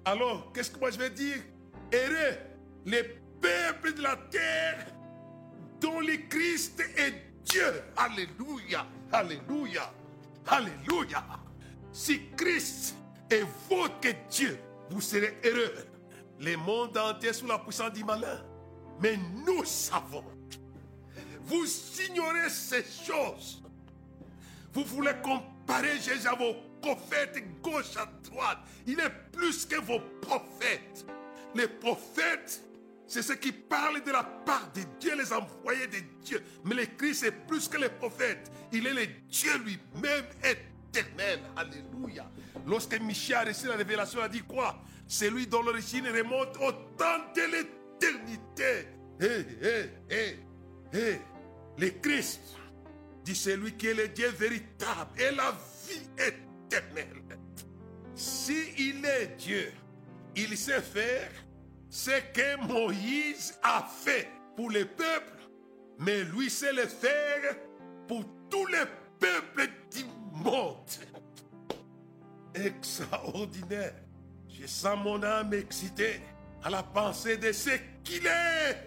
[0.05, 1.37] Alors, qu'est-ce que moi je vais dire?
[1.93, 2.37] Heureux,
[2.87, 3.05] les
[3.41, 4.87] peuples de la terre
[5.81, 7.83] dont le Christ est Dieu.
[7.97, 9.93] Alléluia, alléluia.
[10.47, 11.25] Alléluia.
[11.93, 12.97] Si Christ
[13.31, 14.59] est votre Dieu,
[14.91, 15.75] vous serez heureux.
[16.41, 18.43] Les mondes entiers sous la puissance du malin.
[19.01, 20.25] Mais nous savons.
[21.45, 21.67] Vous
[22.09, 23.63] ignorez ces choses.
[24.73, 25.52] Vous voulez comparer
[26.03, 28.59] Jésus à vos prophètes gauche à droite.
[28.87, 31.07] Il est plus que vos prophètes.
[31.55, 32.63] Les prophètes,
[33.07, 36.43] c'est ceux qui parlent de la part de Dieu, les envoyés de Dieu.
[36.65, 38.51] Mais le Christ est plus que les prophètes.
[38.73, 41.41] Il est le Dieu lui-même éternel.
[41.57, 42.29] Alléluia.
[42.67, 44.79] Lorsque Michel a reçu la révélation, il a dit quoi?
[45.07, 48.89] C'est lui dont l'origine remonte au temps de l'éternité.
[49.21, 51.21] Hé, hé, hé, hé.
[51.79, 52.41] Le Christ
[53.25, 55.55] dit c'est lui qui est le Dieu véritable et la
[55.89, 57.39] vie éternelle.
[58.15, 58.73] Si
[59.05, 59.73] est Dieu,
[60.37, 61.31] il sait faire
[61.89, 65.49] ce que Moïse a fait pour le peuple,
[65.99, 67.57] mais lui sait le faire
[68.09, 68.85] pour tous les
[69.19, 70.77] peuples du monde.
[72.55, 73.95] Extraordinaire.
[74.49, 76.21] Je sens mon âme excitée
[76.63, 77.71] à la pensée de ce
[78.05, 78.87] qu'il est.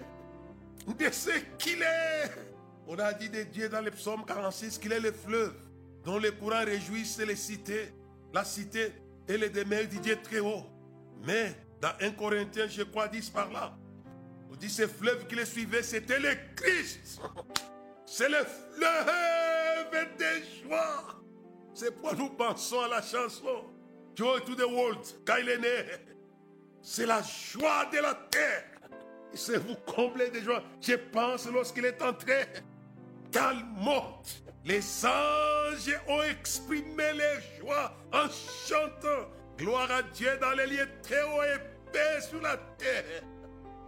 [0.87, 2.54] De ce qu'il est.
[2.87, 5.55] On a dit de Dieu dans le psaume 46 qu'il est le fleuve
[6.03, 7.91] dont les courants réjouissent les cités,
[8.33, 8.93] la cité
[9.27, 10.65] et les demeures du Dieu très haut.
[11.23, 13.75] Mais dans 1 Corinthiens, je crois, 10 par là,
[14.51, 17.19] on dit ce fleuve qui les suivait, c'était le Christ.
[18.05, 18.45] C'est le
[18.75, 21.21] fleuve des joies.
[21.73, 23.65] C'est pourquoi nous pensons à la chanson
[24.15, 25.85] Joy to the World, quand il est né.
[26.81, 28.63] C'est la joie de la terre.
[29.33, 30.63] C'est vous combler de joie.
[30.79, 32.45] Je pense lorsqu'il est entré
[33.35, 34.21] calmement.
[34.63, 38.27] Les anges ont exprimé les joies en
[38.67, 43.23] chantant Gloire à Dieu dans les lieux très hauts et paix sur la terre.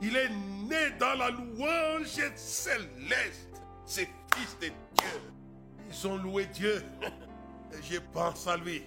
[0.01, 3.49] Il est né dans la louange céleste.
[3.85, 5.21] C'est fils de Dieu.
[5.89, 6.83] Ils ont loué Dieu.
[7.73, 8.83] Et je pense à lui.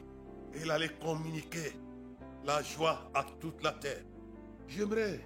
[0.54, 1.72] Il allait communiquer
[2.44, 4.02] la joie à toute la terre.
[4.68, 5.20] J'aimerais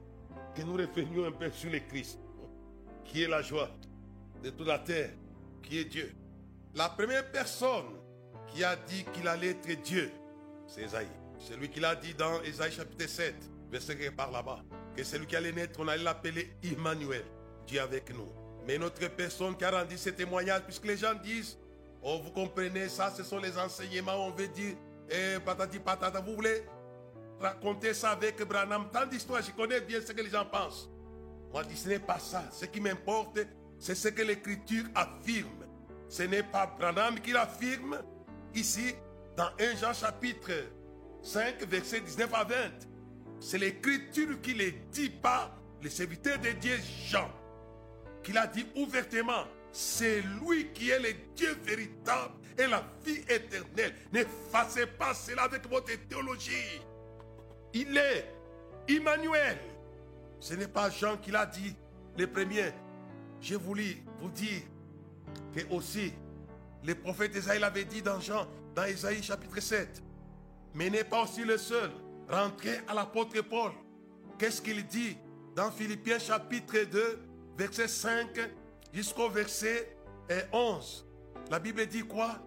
[0.57, 2.19] que nous revenions un peu sur le Christ,
[3.05, 3.71] qui est la joie
[4.43, 5.11] de toute la terre,
[5.65, 6.13] qui est Dieu.
[6.75, 7.87] La première personne
[8.49, 10.11] qui a dit qu'il allait être Dieu,
[10.67, 11.09] c'est Esaïe.
[11.39, 13.35] C'est lui qui l'a dit dans Esaïe chapitre 7,
[13.71, 14.63] verset qui par là-bas.
[14.97, 17.25] Que celui qui allait naître, on allait l'appeler Emmanuel,
[17.67, 18.29] Dieu avec nous.
[18.67, 21.59] Mais notre personne qui a rendu ce témoignage, puisque les gens disent,
[22.03, 24.77] oh vous comprenez ça, ce sont les enseignements, on veut dire,
[25.11, 26.65] eh, patati patata, vous voulez
[27.41, 30.89] raconter ça avec Branham, tant d'histoires, je connais bien ce que les gens pensent.
[31.53, 32.45] Moi, je dis, ce n'est pas ça.
[32.51, 33.39] Ce qui m'importe,
[33.79, 35.67] c'est ce que l'Écriture affirme.
[36.09, 37.99] Ce n'est pas Branham qui l'affirme
[38.55, 38.95] ici
[39.37, 40.53] dans 1 Jean chapitre
[41.23, 42.55] 5, verset 19 à 20.
[43.41, 47.31] C'est l'Écriture qui le dit pas le serviteur de Dieu Jean,
[48.23, 49.45] qui l'a dit ouvertement.
[49.73, 53.95] C'est lui qui est le Dieu véritable et la vie éternelle.
[54.13, 56.81] N'effacez pas cela avec votre théologie.
[57.73, 58.33] Il est
[58.89, 59.59] Emmanuel.
[60.39, 61.75] Ce n'est pas Jean qui l'a dit,
[62.17, 62.73] le premier.
[63.45, 64.63] J'ai voulu vous dire
[65.55, 66.15] que aussi,
[66.83, 70.03] le prophète Esaïe l'avait dit dans Jean, dans Esaïe chapitre 7.
[70.73, 71.91] Mais n'est pas aussi le seul.
[72.27, 73.73] Rentrez à l'apôtre Paul.
[74.39, 75.19] Qu'est-ce qu'il dit
[75.55, 77.21] dans Philippiens chapitre 2,
[77.59, 78.29] verset 5
[78.95, 79.95] jusqu'au verset
[80.51, 81.07] 11
[81.51, 82.39] La Bible dit quoi?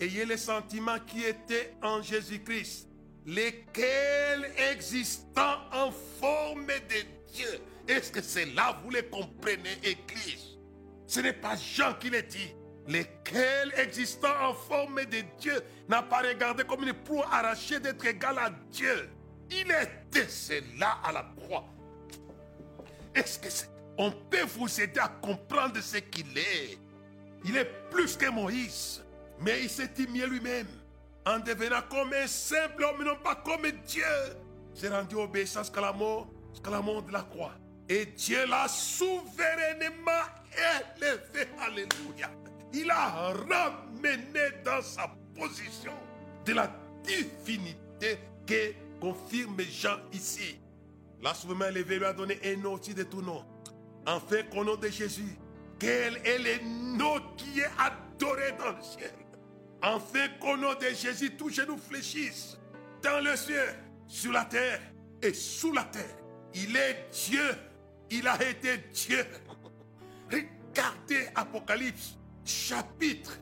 [0.00, 2.88] Ayez les sentiments qui étaient en Jésus-Christ,
[3.26, 7.60] lesquels existant en forme de Dieu.
[7.88, 10.58] Est-ce que c'est là vous les comprenez, Église?
[11.06, 12.54] Ce n'est pas Jean qui le dit.
[12.88, 18.38] Lesquels existant en forme de Dieu n'a pas regardé comme une proue arrachée d'être égal
[18.38, 19.10] à Dieu?
[19.50, 21.64] Il était cela à la croix.
[23.14, 23.68] Est-ce que c'est...
[23.98, 26.78] on peut vous aider à comprendre ce qu'il est?
[27.44, 29.04] Il est plus que Moïse,
[29.40, 30.66] mais il s'est humilié lui-même
[31.26, 34.04] en devenant comme un simple homme, non pas comme Dieu.
[34.74, 37.52] s'est rendu obéissant jusqu'à la mort, jusqu'à la mort de la croix.
[37.88, 40.26] Et Dieu l'a souverainement
[40.96, 41.48] élevé.
[41.60, 42.30] Alléluia.
[42.72, 45.92] Il a ramené dans sa position
[46.44, 46.70] de la
[47.04, 50.58] divinité que confirme Jean ici.
[51.22, 53.44] La souverainement élevé lui a donné un nom de tout nom.
[54.06, 55.36] Enfin, qu'au nom de Jésus,
[55.78, 56.64] quel est le
[56.96, 59.12] nom qui est adoré dans le ciel?
[59.82, 62.58] Enfin, qu'au nom de Jésus, tous genoux fléchissent
[63.02, 63.76] dans le ciel,
[64.08, 64.80] sur la terre
[65.22, 66.16] et sous la terre.
[66.54, 67.50] Il est Dieu.
[68.10, 69.24] Il a été Dieu.
[70.30, 73.38] Regardez Apocalypse chapitre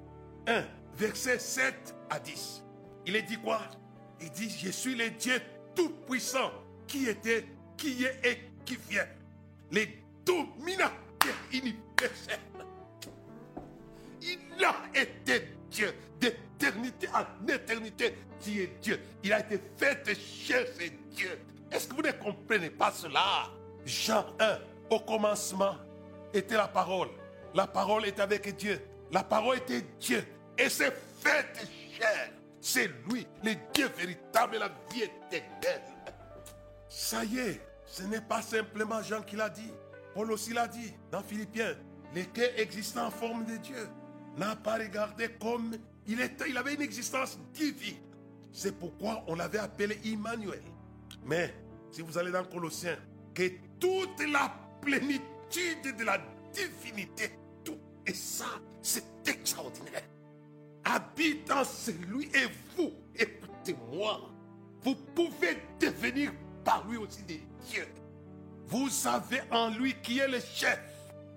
[0.46, 2.62] 1, verset 7 à 10.
[3.06, 3.62] Il est dit quoi?
[4.20, 5.40] Il dit, je suis le Dieu
[5.74, 6.52] tout-puissant
[6.86, 7.46] qui était,
[7.76, 9.06] qui est et qui vient.
[9.70, 9.84] Le
[10.24, 12.40] dominateur universel.
[14.22, 15.94] Il a été Dieu.
[16.18, 18.98] D'éternité en éternité, tu es Dieu?
[19.22, 21.38] Il a été fait c'est Dieu.
[21.70, 23.50] Est-ce que vous ne comprenez pas cela?
[23.84, 24.58] Jean 1,
[24.90, 25.76] au commencement,
[26.32, 27.08] était la parole.
[27.54, 28.80] La parole était avec Dieu.
[29.12, 30.24] La parole était Dieu.
[30.58, 31.46] Et c'est fait
[31.98, 32.30] chair.
[32.60, 35.82] C'est lui, le Dieu véritable et la vie éternelle.
[36.88, 39.70] Ça y est, ce n'est pas simplement Jean qui l'a dit.
[40.14, 41.76] Paul aussi l'a dit dans Philippiens.
[42.14, 43.88] Lequel existant en forme de Dieu
[44.36, 46.48] n'a pas regardé comme il était.
[46.48, 47.96] Il avait une existence divine.
[48.52, 50.62] C'est pourquoi on l'avait appelé Emmanuel.
[51.24, 51.52] Mais
[51.90, 52.96] si vous allez dans Colossiens,
[53.84, 56.18] toute la plénitude de la
[56.54, 57.30] divinité,
[57.62, 58.46] tout et ça,
[58.80, 60.02] c'est extraordinaire.
[60.86, 64.22] Habite en celui et vous, écoutez-moi,
[64.80, 66.32] vous pouvez devenir
[66.64, 67.88] par lui aussi des dieux.
[68.66, 70.80] Vous savez en lui qui est le chef,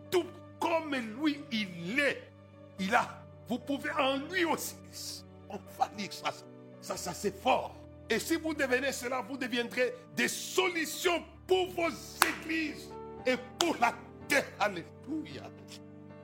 [0.10, 0.26] tout
[0.58, 2.32] comme lui il est.
[2.80, 5.26] Il a, vous pouvez en lui aussi.
[5.50, 6.32] On va dire ça,
[6.80, 7.76] ça, ça c'est fort.
[8.10, 11.90] Et si vous devenez cela, vous deviendrez des solutions pour vos
[12.28, 12.90] églises
[13.26, 13.94] et pour la
[14.28, 14.46] terre.
[14.60, 15.44] Alléluia.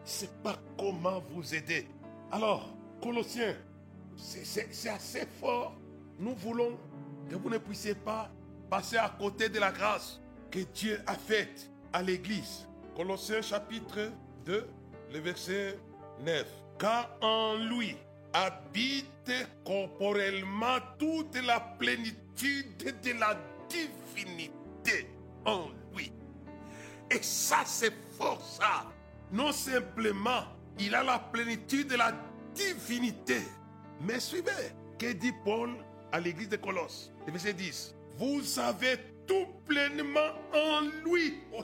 [0.04, 1.88] C'est pas comment vous aider.
[2.32, 2.70] Alors,
[3.02, 3.56] Colossiens,
[4.18, 5.76] c'est assez fort.
[6.20, 6.78] Nous voulons
[7.30, 8.30] que vous ne puissiez pas
[8.70, 10.20] passer à côté de la grâce
[10.52, 12.68] que Dieu a faite à l'Église.
[12.96, 14.12] Colossiens chapitre
[14.46, 14.68] 2,
[15.14, 15.80] le verset
[16.22, 16.46] 9.
[16.78, 17.96] Car en lui
[18.34, 19.32] habite
[19.64, 23.38] corporellement toute la plénitude de la
[23.70, 24.63] divinité
[25.46, 26.12] en lui.
[27.10, 28.86] Et ça, c'est ça.
[29.32, 30.44] Non simplement,
[30.80, 32.14] il a la plénitude de la
[32.54, 33.42] divinité.
[34.02, 34.52] Mais suivez,
[34.98, 35.72] que dit Paul
[36.12, 37.96] à l'église de Colosse, verset 10.
[38.18, 41.40] Vous avez tout pleinement en lui.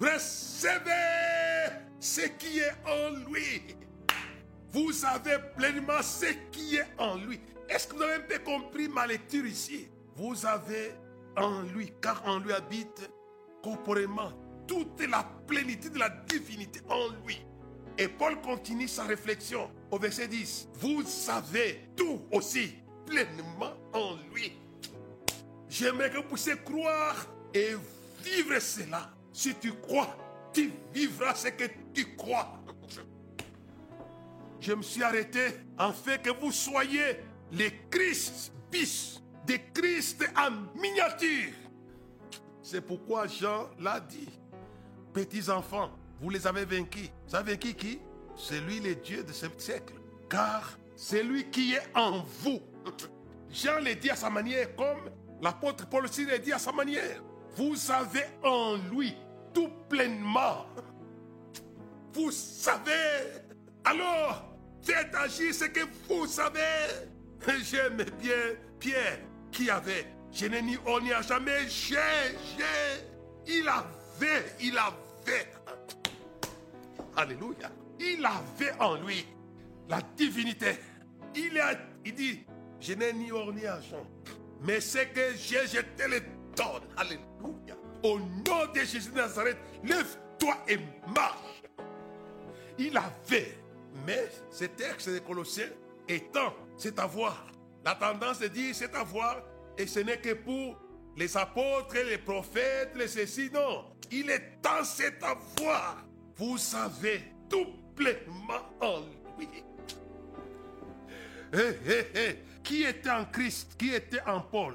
[0.00, 3.62] Recevez ce qui est en lui.
[4.72, 7.40] Vous avez pleinement ce qui est en lui.
[7.68, 9.88] Est-ce que vous avez un peu compris ma lecture ici?
[10.14, 10.92] Vous avez
[11.36, 13.10] en lui, car en lui habite
[13.62, 14.32] corporellement
[14.66, 17.38] toute la plénitude de la divinité en lui.
[17.98, 20.68] Et Paul continue sa réflexion au verset 10.
[20.74, 22.74] Vous savez tout aussi
[23.06, 24.52] pleinement en lui.
[25.68, 27.74] J'aimerais que vous puissiez croire et
[28.22, 29.10] vivre cela.
[29.32, 30.16] Si tu crois,
[30.52, 32.60] tu vivras ce que tu crois.
[34.60, 35.40] Je me suis arrêté
[35.78, 37.20] en fait que vous soyez
[37.52, 41.52] les Christ bis, des Christ en miniature.
[42.62, 44.28] C'est pourquoi Jean l'a dit.
[45.12, 47.10] Petits enfants, vous les avez vaincus.
[47.28, 48.00] Vous avez vaincu qui?
[48.36, 49.94] C'est lui le Dieu de ce siècle.
[50.28, 52.60] Car c'est lui qui est en vous.
[53.50, 57.22] Jean le dit à sa manière, comme l'apôtre Paul aussi le dit à sa manière.
[57.54, 59.14] Vous avez en lui
[59.54, 60.66] tout pleinement.
[62.12, 63.42] Vous savez.
[63.84, 66.60] Alors, faites agir ce que vous savez.
[67.62, 69.20] J'aime bien Pierre
[69.52, 70.06] qui avait.
[70.32, 71.68] Je n'ai ni on n'y a jamais.
[71.68, 71.96] J'ai,
[72.56, 73.04] j'ai.
[73.46, 75.46] Il avait, il avait.
[77.16, 77.70] Alléluia.
[77.98, 79.24] Il avait en lui
[79.88, 80.78] la divinité.
[81.34, 81.72] Il, a,
[82.04, 82.44] il dit,
[82.80, 84.06] je n'ai ni or ni argent.
[84.62, 86.20] Mais ce que j'ai, je te le
[86.56, 86.82] donne.
[86.96, 87.76] Alléluia.
[88.02, 90.78] Au nom de Jésus de Nazareth, lève-toi et
[91.14, 91.62] marche.
[92.78, 93.58] Il avait.
[94.06, 95.70] Mais ce texte de Colossiens
[96.08, 97.46] étant, c'est avoir.
[97.86, 99.42] La tendance de dire c'est avoir.
[99.78, 100.78] Et ce n'est que pour
[101.16, 103.48] les apôtres, les prophètes, les ceci.
[103.50, 103.86] Non.
[104.10, 109.00] Il est dans cet avoir vous savez tout pleinement en
[109.38, 109.48] lui.
[112.62, 114.74] Qui était en Christ Qui était en Paul?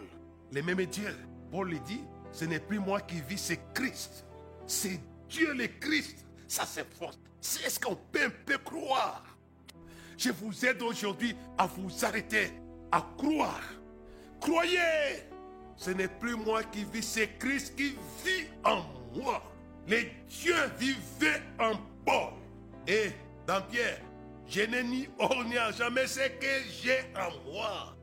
[0.52, 1.16] Les mêmes dieux.
[1.52, 4.26] Paul lui dit, ce n'est plus moi qui vis, c'est Christ.
[4.66, 6.26] C'est Dieu le Christ.
[6.48, 7.14] Ça c'est fort.
[7.42, 9.24] Est-ce qu'on peut un peu croire
[10.18, 12.52] Je vous aide aujourd'hui à vous arrêter,
[12.92, 13.62] à croire.
[14.40, 15.24] Croyez.
[15.76, 18.84] Ce n'est plus moi qui vis, c'est Christ qui vit en
[19.16, 19.42] moi.
[19.88, 21.74] Les dieux vivaient en
[22.06, 22.34] Paul.
[22.88, 23.12] Et
[23.48, 24.00] dans Pierre,
[24.48, 27.96] je n'ai ni or ni jamais ce que j'ai en moi.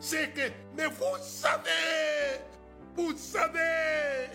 [0.00, 2.40] C'est que, mais vous savez,
[2.96, 4.30] vous savez.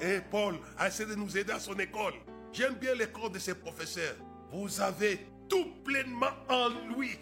[0.00, 2.14] Et Paul a essayé de nous aider à son école.
[2.52, 4.16] J'aime bien l'école de ses professeurs.
[4.52, 7.18] Vous avez tout pleinement en lui.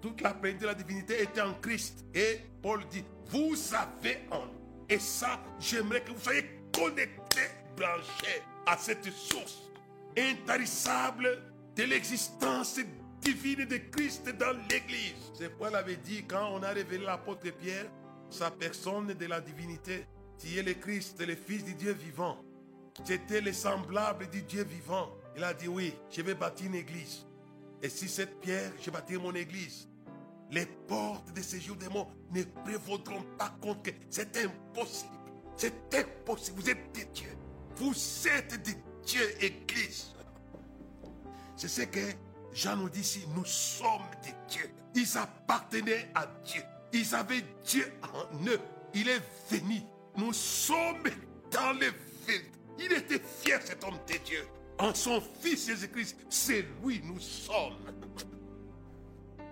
[0.00, 2.04] Toute la plénitude de la divinité était en Christ.
[2.14, 4.44] Et Paul dit, vous avez en.
[4.88, 7.40] Et ça, j'aimerais que vous soyez connecté,
[7.76, 9.68] branché à cette source
[10.16, 11.42] intarissable
[11.76, 12.80] de l'existence
[13.20, 15.32] divine de Christ dans l'Église.
[15.34, 17.86] C'est Paul avait dit quand on a révélé l'apôtre Pierre,
[18.30, 20.06] sa personne de la divinité.
[20.38, 22.38] Tu es le Christ, le Fils du Dieu vivant.
[23.04, 25.10] Tu étais le semblable du Dieu vivant.
[25.36, 27.26] Il a dit oui, je vais bâtir une église.
[27.82, 29.87] Et si cette pierre, je bâtirai mon église,
[30.50, 35.12] les portes de ces jours des morts ne prévaudront pas contre que c'est impossible.
[35.56, 36.60] C'est impossible.
[36.60, 37.36] Vous êtes des dieux.
[37.76, 37.94] Vous
[38.28, 40.14] êtes des dieux, Église.
[41.56, 42.12] C'est ce que
[42.52, 43.24] Jean nous dit ici.
[43.34, 44.70] Nous sommes des dieux.
[44.94, 46.62] Ils appartenaient à Dieu.
[46.92, 48.60] Ils avaient Dieu en eux.
[48.94, 49.82] Il est venu.
[50.16, 51.02] Nous sommes
[51.50, 51.90] dans les
[52.26, 52.50] villes.
[52.78, 54.46] Il était fier, cet homme de Dieu.
[54.78, 57.76] En son Fils Jésus-Christ, c'est lui, nous sommes.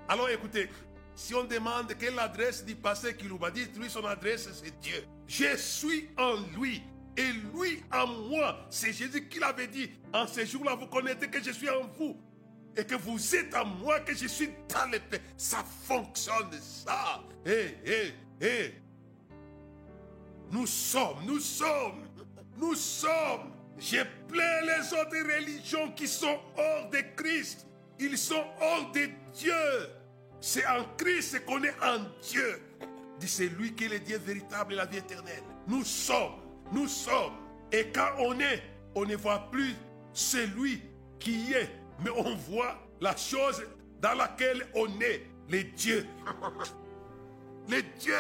[0.09, 0.69] Alors écoutez,
[1.17, 5.03] si on demande quelle est l'adresse du pasteur va dire lui son adresse c'est Dieu.
[5.27, 6.83] Je suis en lui
[7.17, 8.67] et lui en moi.
[8.71, 9.91] C'est Jésus qui l'avait dit.
[10.13, 12.21] En ce jour-là, vous connaissez que je suis en vous
[12.77, 15.23] et que vous êtes en moi, que je suis dans les paix.
[15.37, 17.23] Ça fonctionne, ça.
[17.45, 18.75] Hé, hé, hé.
[20.51, 22.07] Nous sommes, nous sommes,
[22.59, 23.53] nous sommes.
[23.79, 27.67] J'ai plein les autres religions qui sont hors de Christ.
[27.99, 29.53] Ils sont hors de Dieu.
[30.49, 32.63] C'est en Christ qu'on est en Dieu.
[33.19, 35.43] Dit c'est lui qui est le Dieu véritable et la vie éternelle.
[35.67, 36.35] Nous sommes,
[36.71, 37.33] nous sommes.
[37.73, 38.63] Et quand on est,
[38.95, 39.75] on ne voit plus
[40.13, 40.83] celui
[41.19, 41.69] qui est,
[41.99, 43.65] mais on voit la chose
[44.01, 46.07] dans laquelle on est, les dieux.
[47.69, 48.15] les dieux.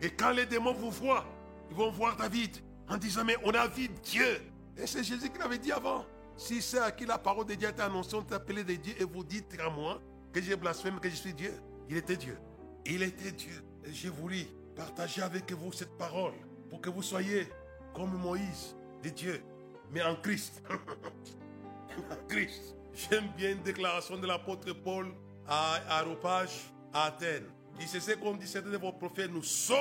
[0.00, 1.24] Et quand les démons vous voient,
[1.70, 2.56] ils vont voir David
[2.88, 4.40] en disant, mais on a vu Dieu.
[4.76, 6.04] Et c'est Jésus qui l'avait dit avant.
[6.36, 8.94] Si c'est à qui la parole de Dieu a été annoncée, on t'appelait des dieux
[8.98, 10.00] et vous dites à moi
[10.32, 11.54] que j'ai blasphémé, que je suis Dieu.
[11.88, 12.38] Il était Dieu.
[12.86, 13.62] Il était Dieu.
[13.84, 16.34] Et j'ai voulu partager avec vous cette parole
[16.70, 17.48] pour que vous soyez
[17.94, 19.42] comme Moïse, des dieux,
[19.90, 20.62] mais en Christ.
[20.70, 22.74] en Christ.
[22.94, 25.12] J'aime bien une déclaration de l'apôtre Paul
[25.46, 27.48] à Aropage, à Athènes.
[27.80, 29.30] Il c'est ce qu'on dit, c'était de vos prophètes.
[29.30, 29.76] Nous sommes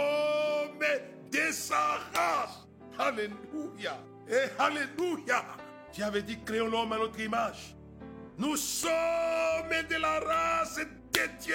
[1.29, 1.99] des sa.
[2.97, 4.03] Alléluia.
[4.27, 5.45] Et Alléluia.
[5.91, 7.75] Tu avais dit, créons l'homme à notre image.
[8.41, 8.89] Nous sommes
[9.87, 11.53] de la race de Dieu.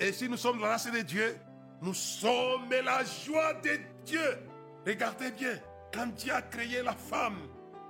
[0.00, 1.36] Et si nous sommes de la race de Dieu,
[1.80, 4.38] nous sommes la joie de Dieu.
[4.84, 5.56] Regardez bien,
[5.94, 7.38] quand Dieu a créé la femme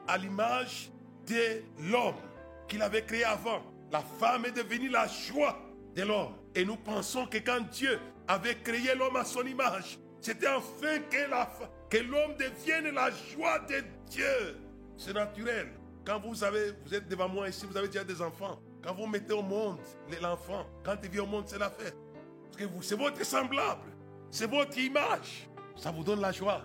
[0.07, 0.91] à l'image
[1.27, 2.21] de l'homme
[2.69, 5.63] qu'il avait créé avant, la femme est devenue la joie
[5.97, 6.35] de l'homme.
[6.55, 7.99] Et nous pensons que quand Dieu
[8.29, 10.99] avait créé l'homme à son image, c'était enfin
[11.89, 14.59] que l'homme devienne la joie de Dieu.
[14.99, 15.69] C'est naturel.
[16.05, 18.61] Quand vous, avez, vous êtes devant moi ici, vous avez déjà des enfants.
[18.83, 19.79] Quand vous mettez au monde
[20.21, 21.97] l'enfant, quand il vient au monde, c'est la fête.
[22.45, 23.91] Parce que c'est votre semblable.
[24.31, 25.49] C'est votre image.
[25.77, 26.63] Ça vous donne la joie.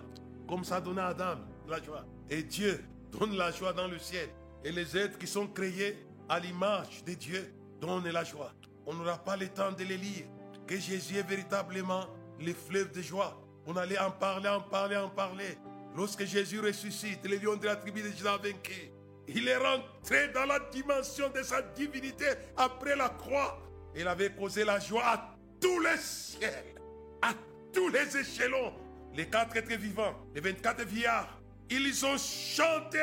[0.48, 1.36] Comme ça donné à Adam
[1.68, 2.04] la joie.
[2.30, 2.82] Et Dieu
[3.12, 4.28] donne la joie dans le ciel.
[4.64, 5.96] Et les êtres qui sont créés
[6.28, 8.52] à l'image de Dieu donnent la joie.
[8.86, 10.24] On n'aura pas le temps de les lire.
[10.66, 12.06] Que Jésus est véritablement
[12.40, 13.40] le fleuve de joie.
[13.66, 15.58] On allait en parler, en parler, en parler.
[15.96, 18.92] Lorsque Jésus ressuscite, les lions de la tribu de Judas vainqués.
[19.28, 22.26] Il est rentré dans la dimension de sa divinité
[22.56, 23.60] après la croix.
[23.94, 26.74] Il avait causé la joie à tous les ciels,
[27.20, 27.34] à
[27.72, 28.72] tous les échelons.
[29.14, 31.38] Les quatre êtres vivants, les 24 vieillards,
[31.70, 32.98] ils ont chanté,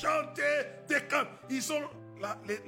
[0.00, 0.42] chanté
[0.88, 1.28] des cantes.
[1.48, 1.82] Ils ont,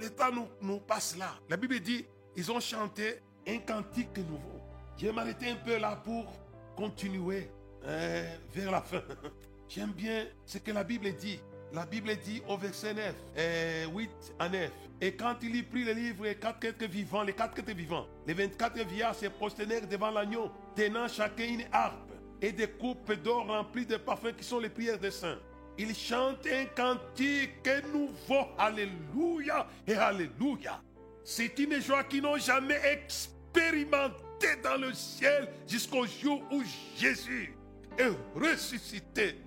[0.00, 1.34] l'État nous, nous passe là.
[1.48, 4.60] La Bible dit, ils ont chanté un cantique nouveau.
[4.96, 6.32] Je vais m'arrêter un peu là pour
[6.76, 7.50] continuer
[7.84, 8.22] hein,
[8.52, 9.02] vers la fin.
[9.68, 11.40] J'aime bien ce que la Bible dit.
[11.74, 14.70] La Bible dit au verset 9, 8 à 9.
[15.00, 18.32] Et quand il y prit le livre, les quatre êtres vivants, les quatre vivants, les
[18.32, 23.86] 24 vieillards se prosternèrent devant l'agneau, tenant chacun une harpe et des coupes d'or remplies
[23.86, 25.38] de parfums qui sont les prières des saints.
[25.76, 28.46] Ils chantent un cantique nouveau.
[28.56, 30.80] Alléluia et Alléluia.
[31.24, 34.14] C'est une joie qu'ils n'ont jamais expérimenté
[34.62, 36.62] dans le ciel jusqu'au jour où
[36.96, 37.52] Jésus
[37.98, 39.40] est ressuscité.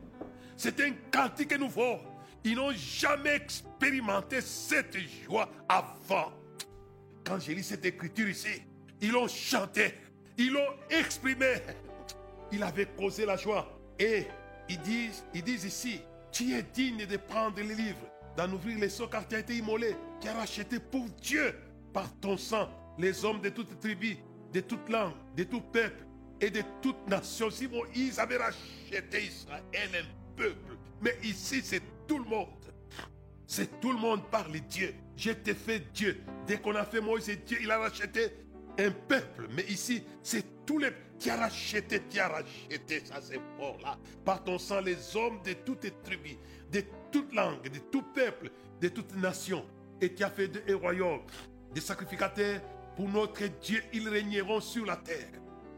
[0.57, 1.99] C'est un cantique nouveau.
[2.43, 6.31] Ils n'ont jamais expérimenté cette joie avant.
[7.25, 8.61] Quand j'ai lu cette écriture ici,
[9.01, 9.93] ils l'ont chanté,
[10.37, 11.55] ils l'ont exprimé.
[12.51, 13.67] Il avait causé la joie.
[13.99, 14.25] Et
[14.69, 18.89] ils disent, ils disent ici, tu es digne de prendre les livres, d'en ouvrir les
[18.89, 21.53] seaux car tu as été immolé, tu as racheté pour Dieu
[21.93, 24.17] par ton sang les hommes de toutes tribus,
[24.53, 26.05] de toutes langues, de tout peuple
[26.41, 27.49] et de toute nation.
[27.49, 32.47] Si ils avaient racheté Israël, un peuple, mais ici c'est tout le monde.
[33.45, 34.93] C'est tout le monde par les dieux.
[35.15, 36.21] Je t'ai fait Dieu.
[36.45, 38.33] Dès qu'on a fait Moïse et Dieu, il a racheté
[38.77, 39.47] un peuple.
[39.51, 40.89] Mais ici, c'est tous les...
[41.19, 43.97] Qui a racheté, qui a racheté, ça c'est fort là.
[44.23, 46.37] Par ton sang, les hommes de toutes tribus,
[46.71, 49.65] de toutes langues, de tout peuple, de toutes nations.
[49.99, 51.23] Et tu as fait de royaumes,
[51.73, 52.61] des sacrificateurs
[52.95, 55.29] pour notre Dieu, ils régneront sur la terre.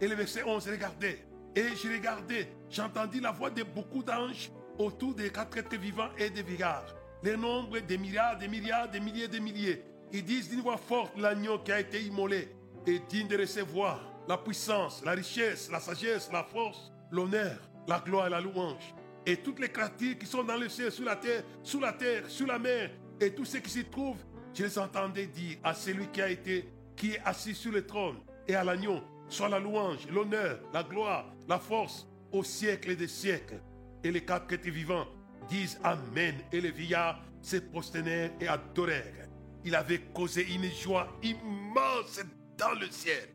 [0.01, 1.19] Et le verset 11, regardez.
[1.55, 6.29] Et j'ai regardé, j'entendis la voix de beaucoup d'anges autour des quatre êtres vivants et
[6.29, 6.95] des vieillards.
[7.21, 9.83] les nombres des milliards, des milliards, des milliers, des milliers.
[10.11, 12.47] Ils disent d'une voix forte l'agneau qui a été immolé
[12.87, 17.57] est digne de recevoir la puissance, la richesse, la sagesse, la force, l'honneur,
[17.87, 18.95] la gloire et la louange.
[19.25, 22.29] Et toutes les créatures qui sont dans le ciel, sur la terre, sous la terre,
[22.29, 24.23] sur la mer, et tous ceux qui s'y trouvent,
[24.53, 28.17] je les entendais dire à celui qui a été, qui est assis sur le trône,
[28.47, 33.61] et à l'agneau, soit la louange, l'honneur, la gloire, la force, au siècle des siècles.
[34.03, 35.07] Et les quatre chrétiens vivants
[35.49, 36.35] disent Amen.
[36.51, 39.27] Et les vieillards se prosternèrent et adorèrent.
[39.65, 42.21] Il avait causé une joie immense
[42.57, 43.29] dans le ciel.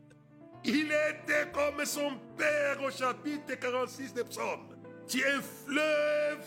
[0.63, 4.75] Il était comme son Père au chapitre 46 des psaumes.
[5.07, 6.45] Tu es un fleuve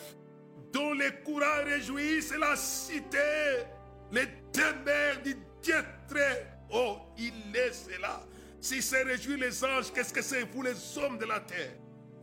[0.73, 3.65] dont les courants réjouissent la cité.
[4.11, 6.99] Les demeures du Dieu très haut.
[7.17, 8.21] Il est cela.
[8.61, 11.75] Si c'est réjouir les anges, qu'est-ce que c'est vous les hommes de la terre?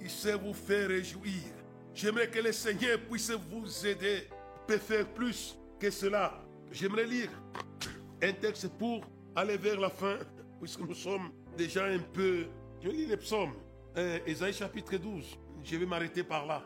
[0.01, 1.54] Il sait vous faire réjouir.
[1.95, 4.27] J'aimerais que le Seigneur puisse vous aider.
[4.67, 6.43] Peut faire plus que cela.
[6.69, 7.29] J'aimerais lire
[8.21, 9.01] un texte pour
[9.33, 10.17] aller vers la fin,
[10.59, 12.47] puisque nous sommes déjà un peu.
[12.83, 13.53] Je lis les psaumes.
[13.97, 15.37] Euh, Ésaïe chapitre 12.
[15.63, 16.63] Je vais m'arrêter par là.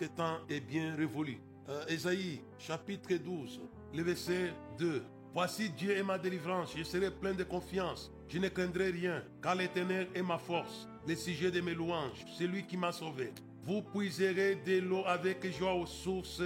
[0.00, 1.38] Le temps est bien révolu.
[1.68, 3.60] Euh, Ésaïe chapitre 12,
[3.94, 5.02] le verset 2.
[5.32, 8.12] Voici Dieu est ma délivrance, je serai plein de confiance.
[8.28, 12.46] Je ne craindrai rien, car l'Éternel est ma force, le sujet de mes louanges, c'est
[12.46, 13.32] lui qui m'a sauvé.
[13.64, 16.42] Vous puiserez de l'eau avec joie aux sources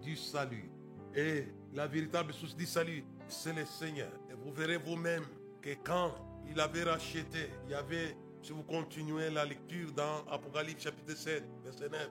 [0.00, 0.70] du salut.
[1.14, 4.10] Et la véritable source du salut, c'est le Seigneur.
[4.30, 5.24] Et vous verrez vous-même
[5.60, 6.14] que quand
[6.48, 11.42] il avait racheté, il y avait, si vous continuez la lecture dans Apocalypse chapitre 7,
[11.64, 12.08] verset 9,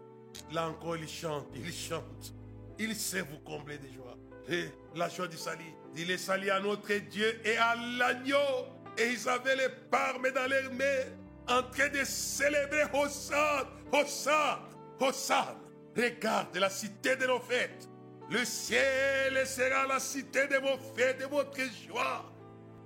[0.51, 2.33] là encore il chante, il chante.
[2.77, 4.17] Il sait vous combler de joie.
[4.49, 5.73] Et la joie du salut.
[5.95, 8.65] Il est salut à notre Dieu et à l'agneau.
[8.97, 11.18] Et ils avaient les parmes dans leurs mains
[11.49, 14.59] en train de célébrer Hosanna, Hosanna,
[14.99, 15.55] Hosanna.
[15.97, 17.89] Regarde la cité de nos fêtes.
[18.29, 22.31] Le ciel sera la cité de vos fêtes, de votre joie.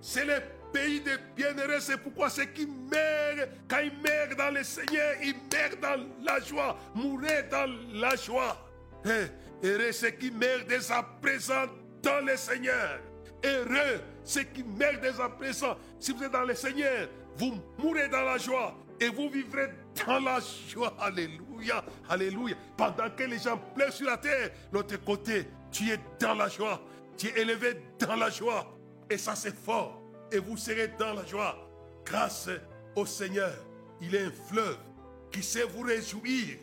[0.01, 0.41] C'est le
[0.71, 1.79] pays des bienheureux.
[1.81, 6.39] C'est pourquoi ceux qui meurent, quand ils meurent dans le Seigneur, ils meurent dans la
[6.39, 8.57] joie, mourir dans la joie.
[9.05, 11.65] Et heureux ceux qui meurent dès à présent
[12.01, 12.99] dans le Seigneur.
[13.43, 15.77] Heureux ceux qui meurent dès à présent.
[15.99, 19.69] Si vous êtes dans le Seigneur, vous mourrez dans la joie et vous vivrez
[20.05, 20.95] dans la joie.
[20.99, 22.55] Alléluia, alléluia.
[22.77, 26.81] Pendant que les gens pleurent sur la terre, l'autre côté, tu es dans la joie.
[27.17, 28.77] Tu es élevé dans la joie.
[29.09, 30.01] Et ça, c'est fort.
[30.31, 31.69] Et vous serez dans la joie.
[32.05, 32.49] Grâce
[32.95, 33.53] au Seigneur,
[34.01, 34.77] il est un fleuve
[35.31, 36.57] qui sait vous réjouir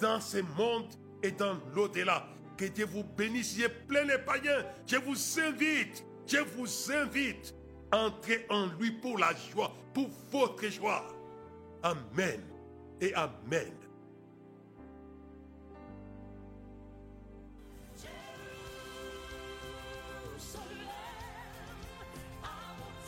[0.00, 0.88] dans ce monde
[1.22, 2.26] et dans l'au-delà.
[2.56, 3.56] Que Dieu vous bénisse.
[3.56, 4.64] Il plein les païens.
[4.86, 7.54] Je vous invite, je vous invite
[7.92, 11.06] Entrez en lui pour la joie, pour votre joie.
[11.82, 12.40] Amen
[13.00, 13.72] et Amen.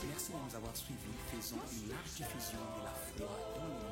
[0.07, 0.99] Merci de nous avoir suivis.
[1.35, 3.84] Faisons une large diffusion de la foi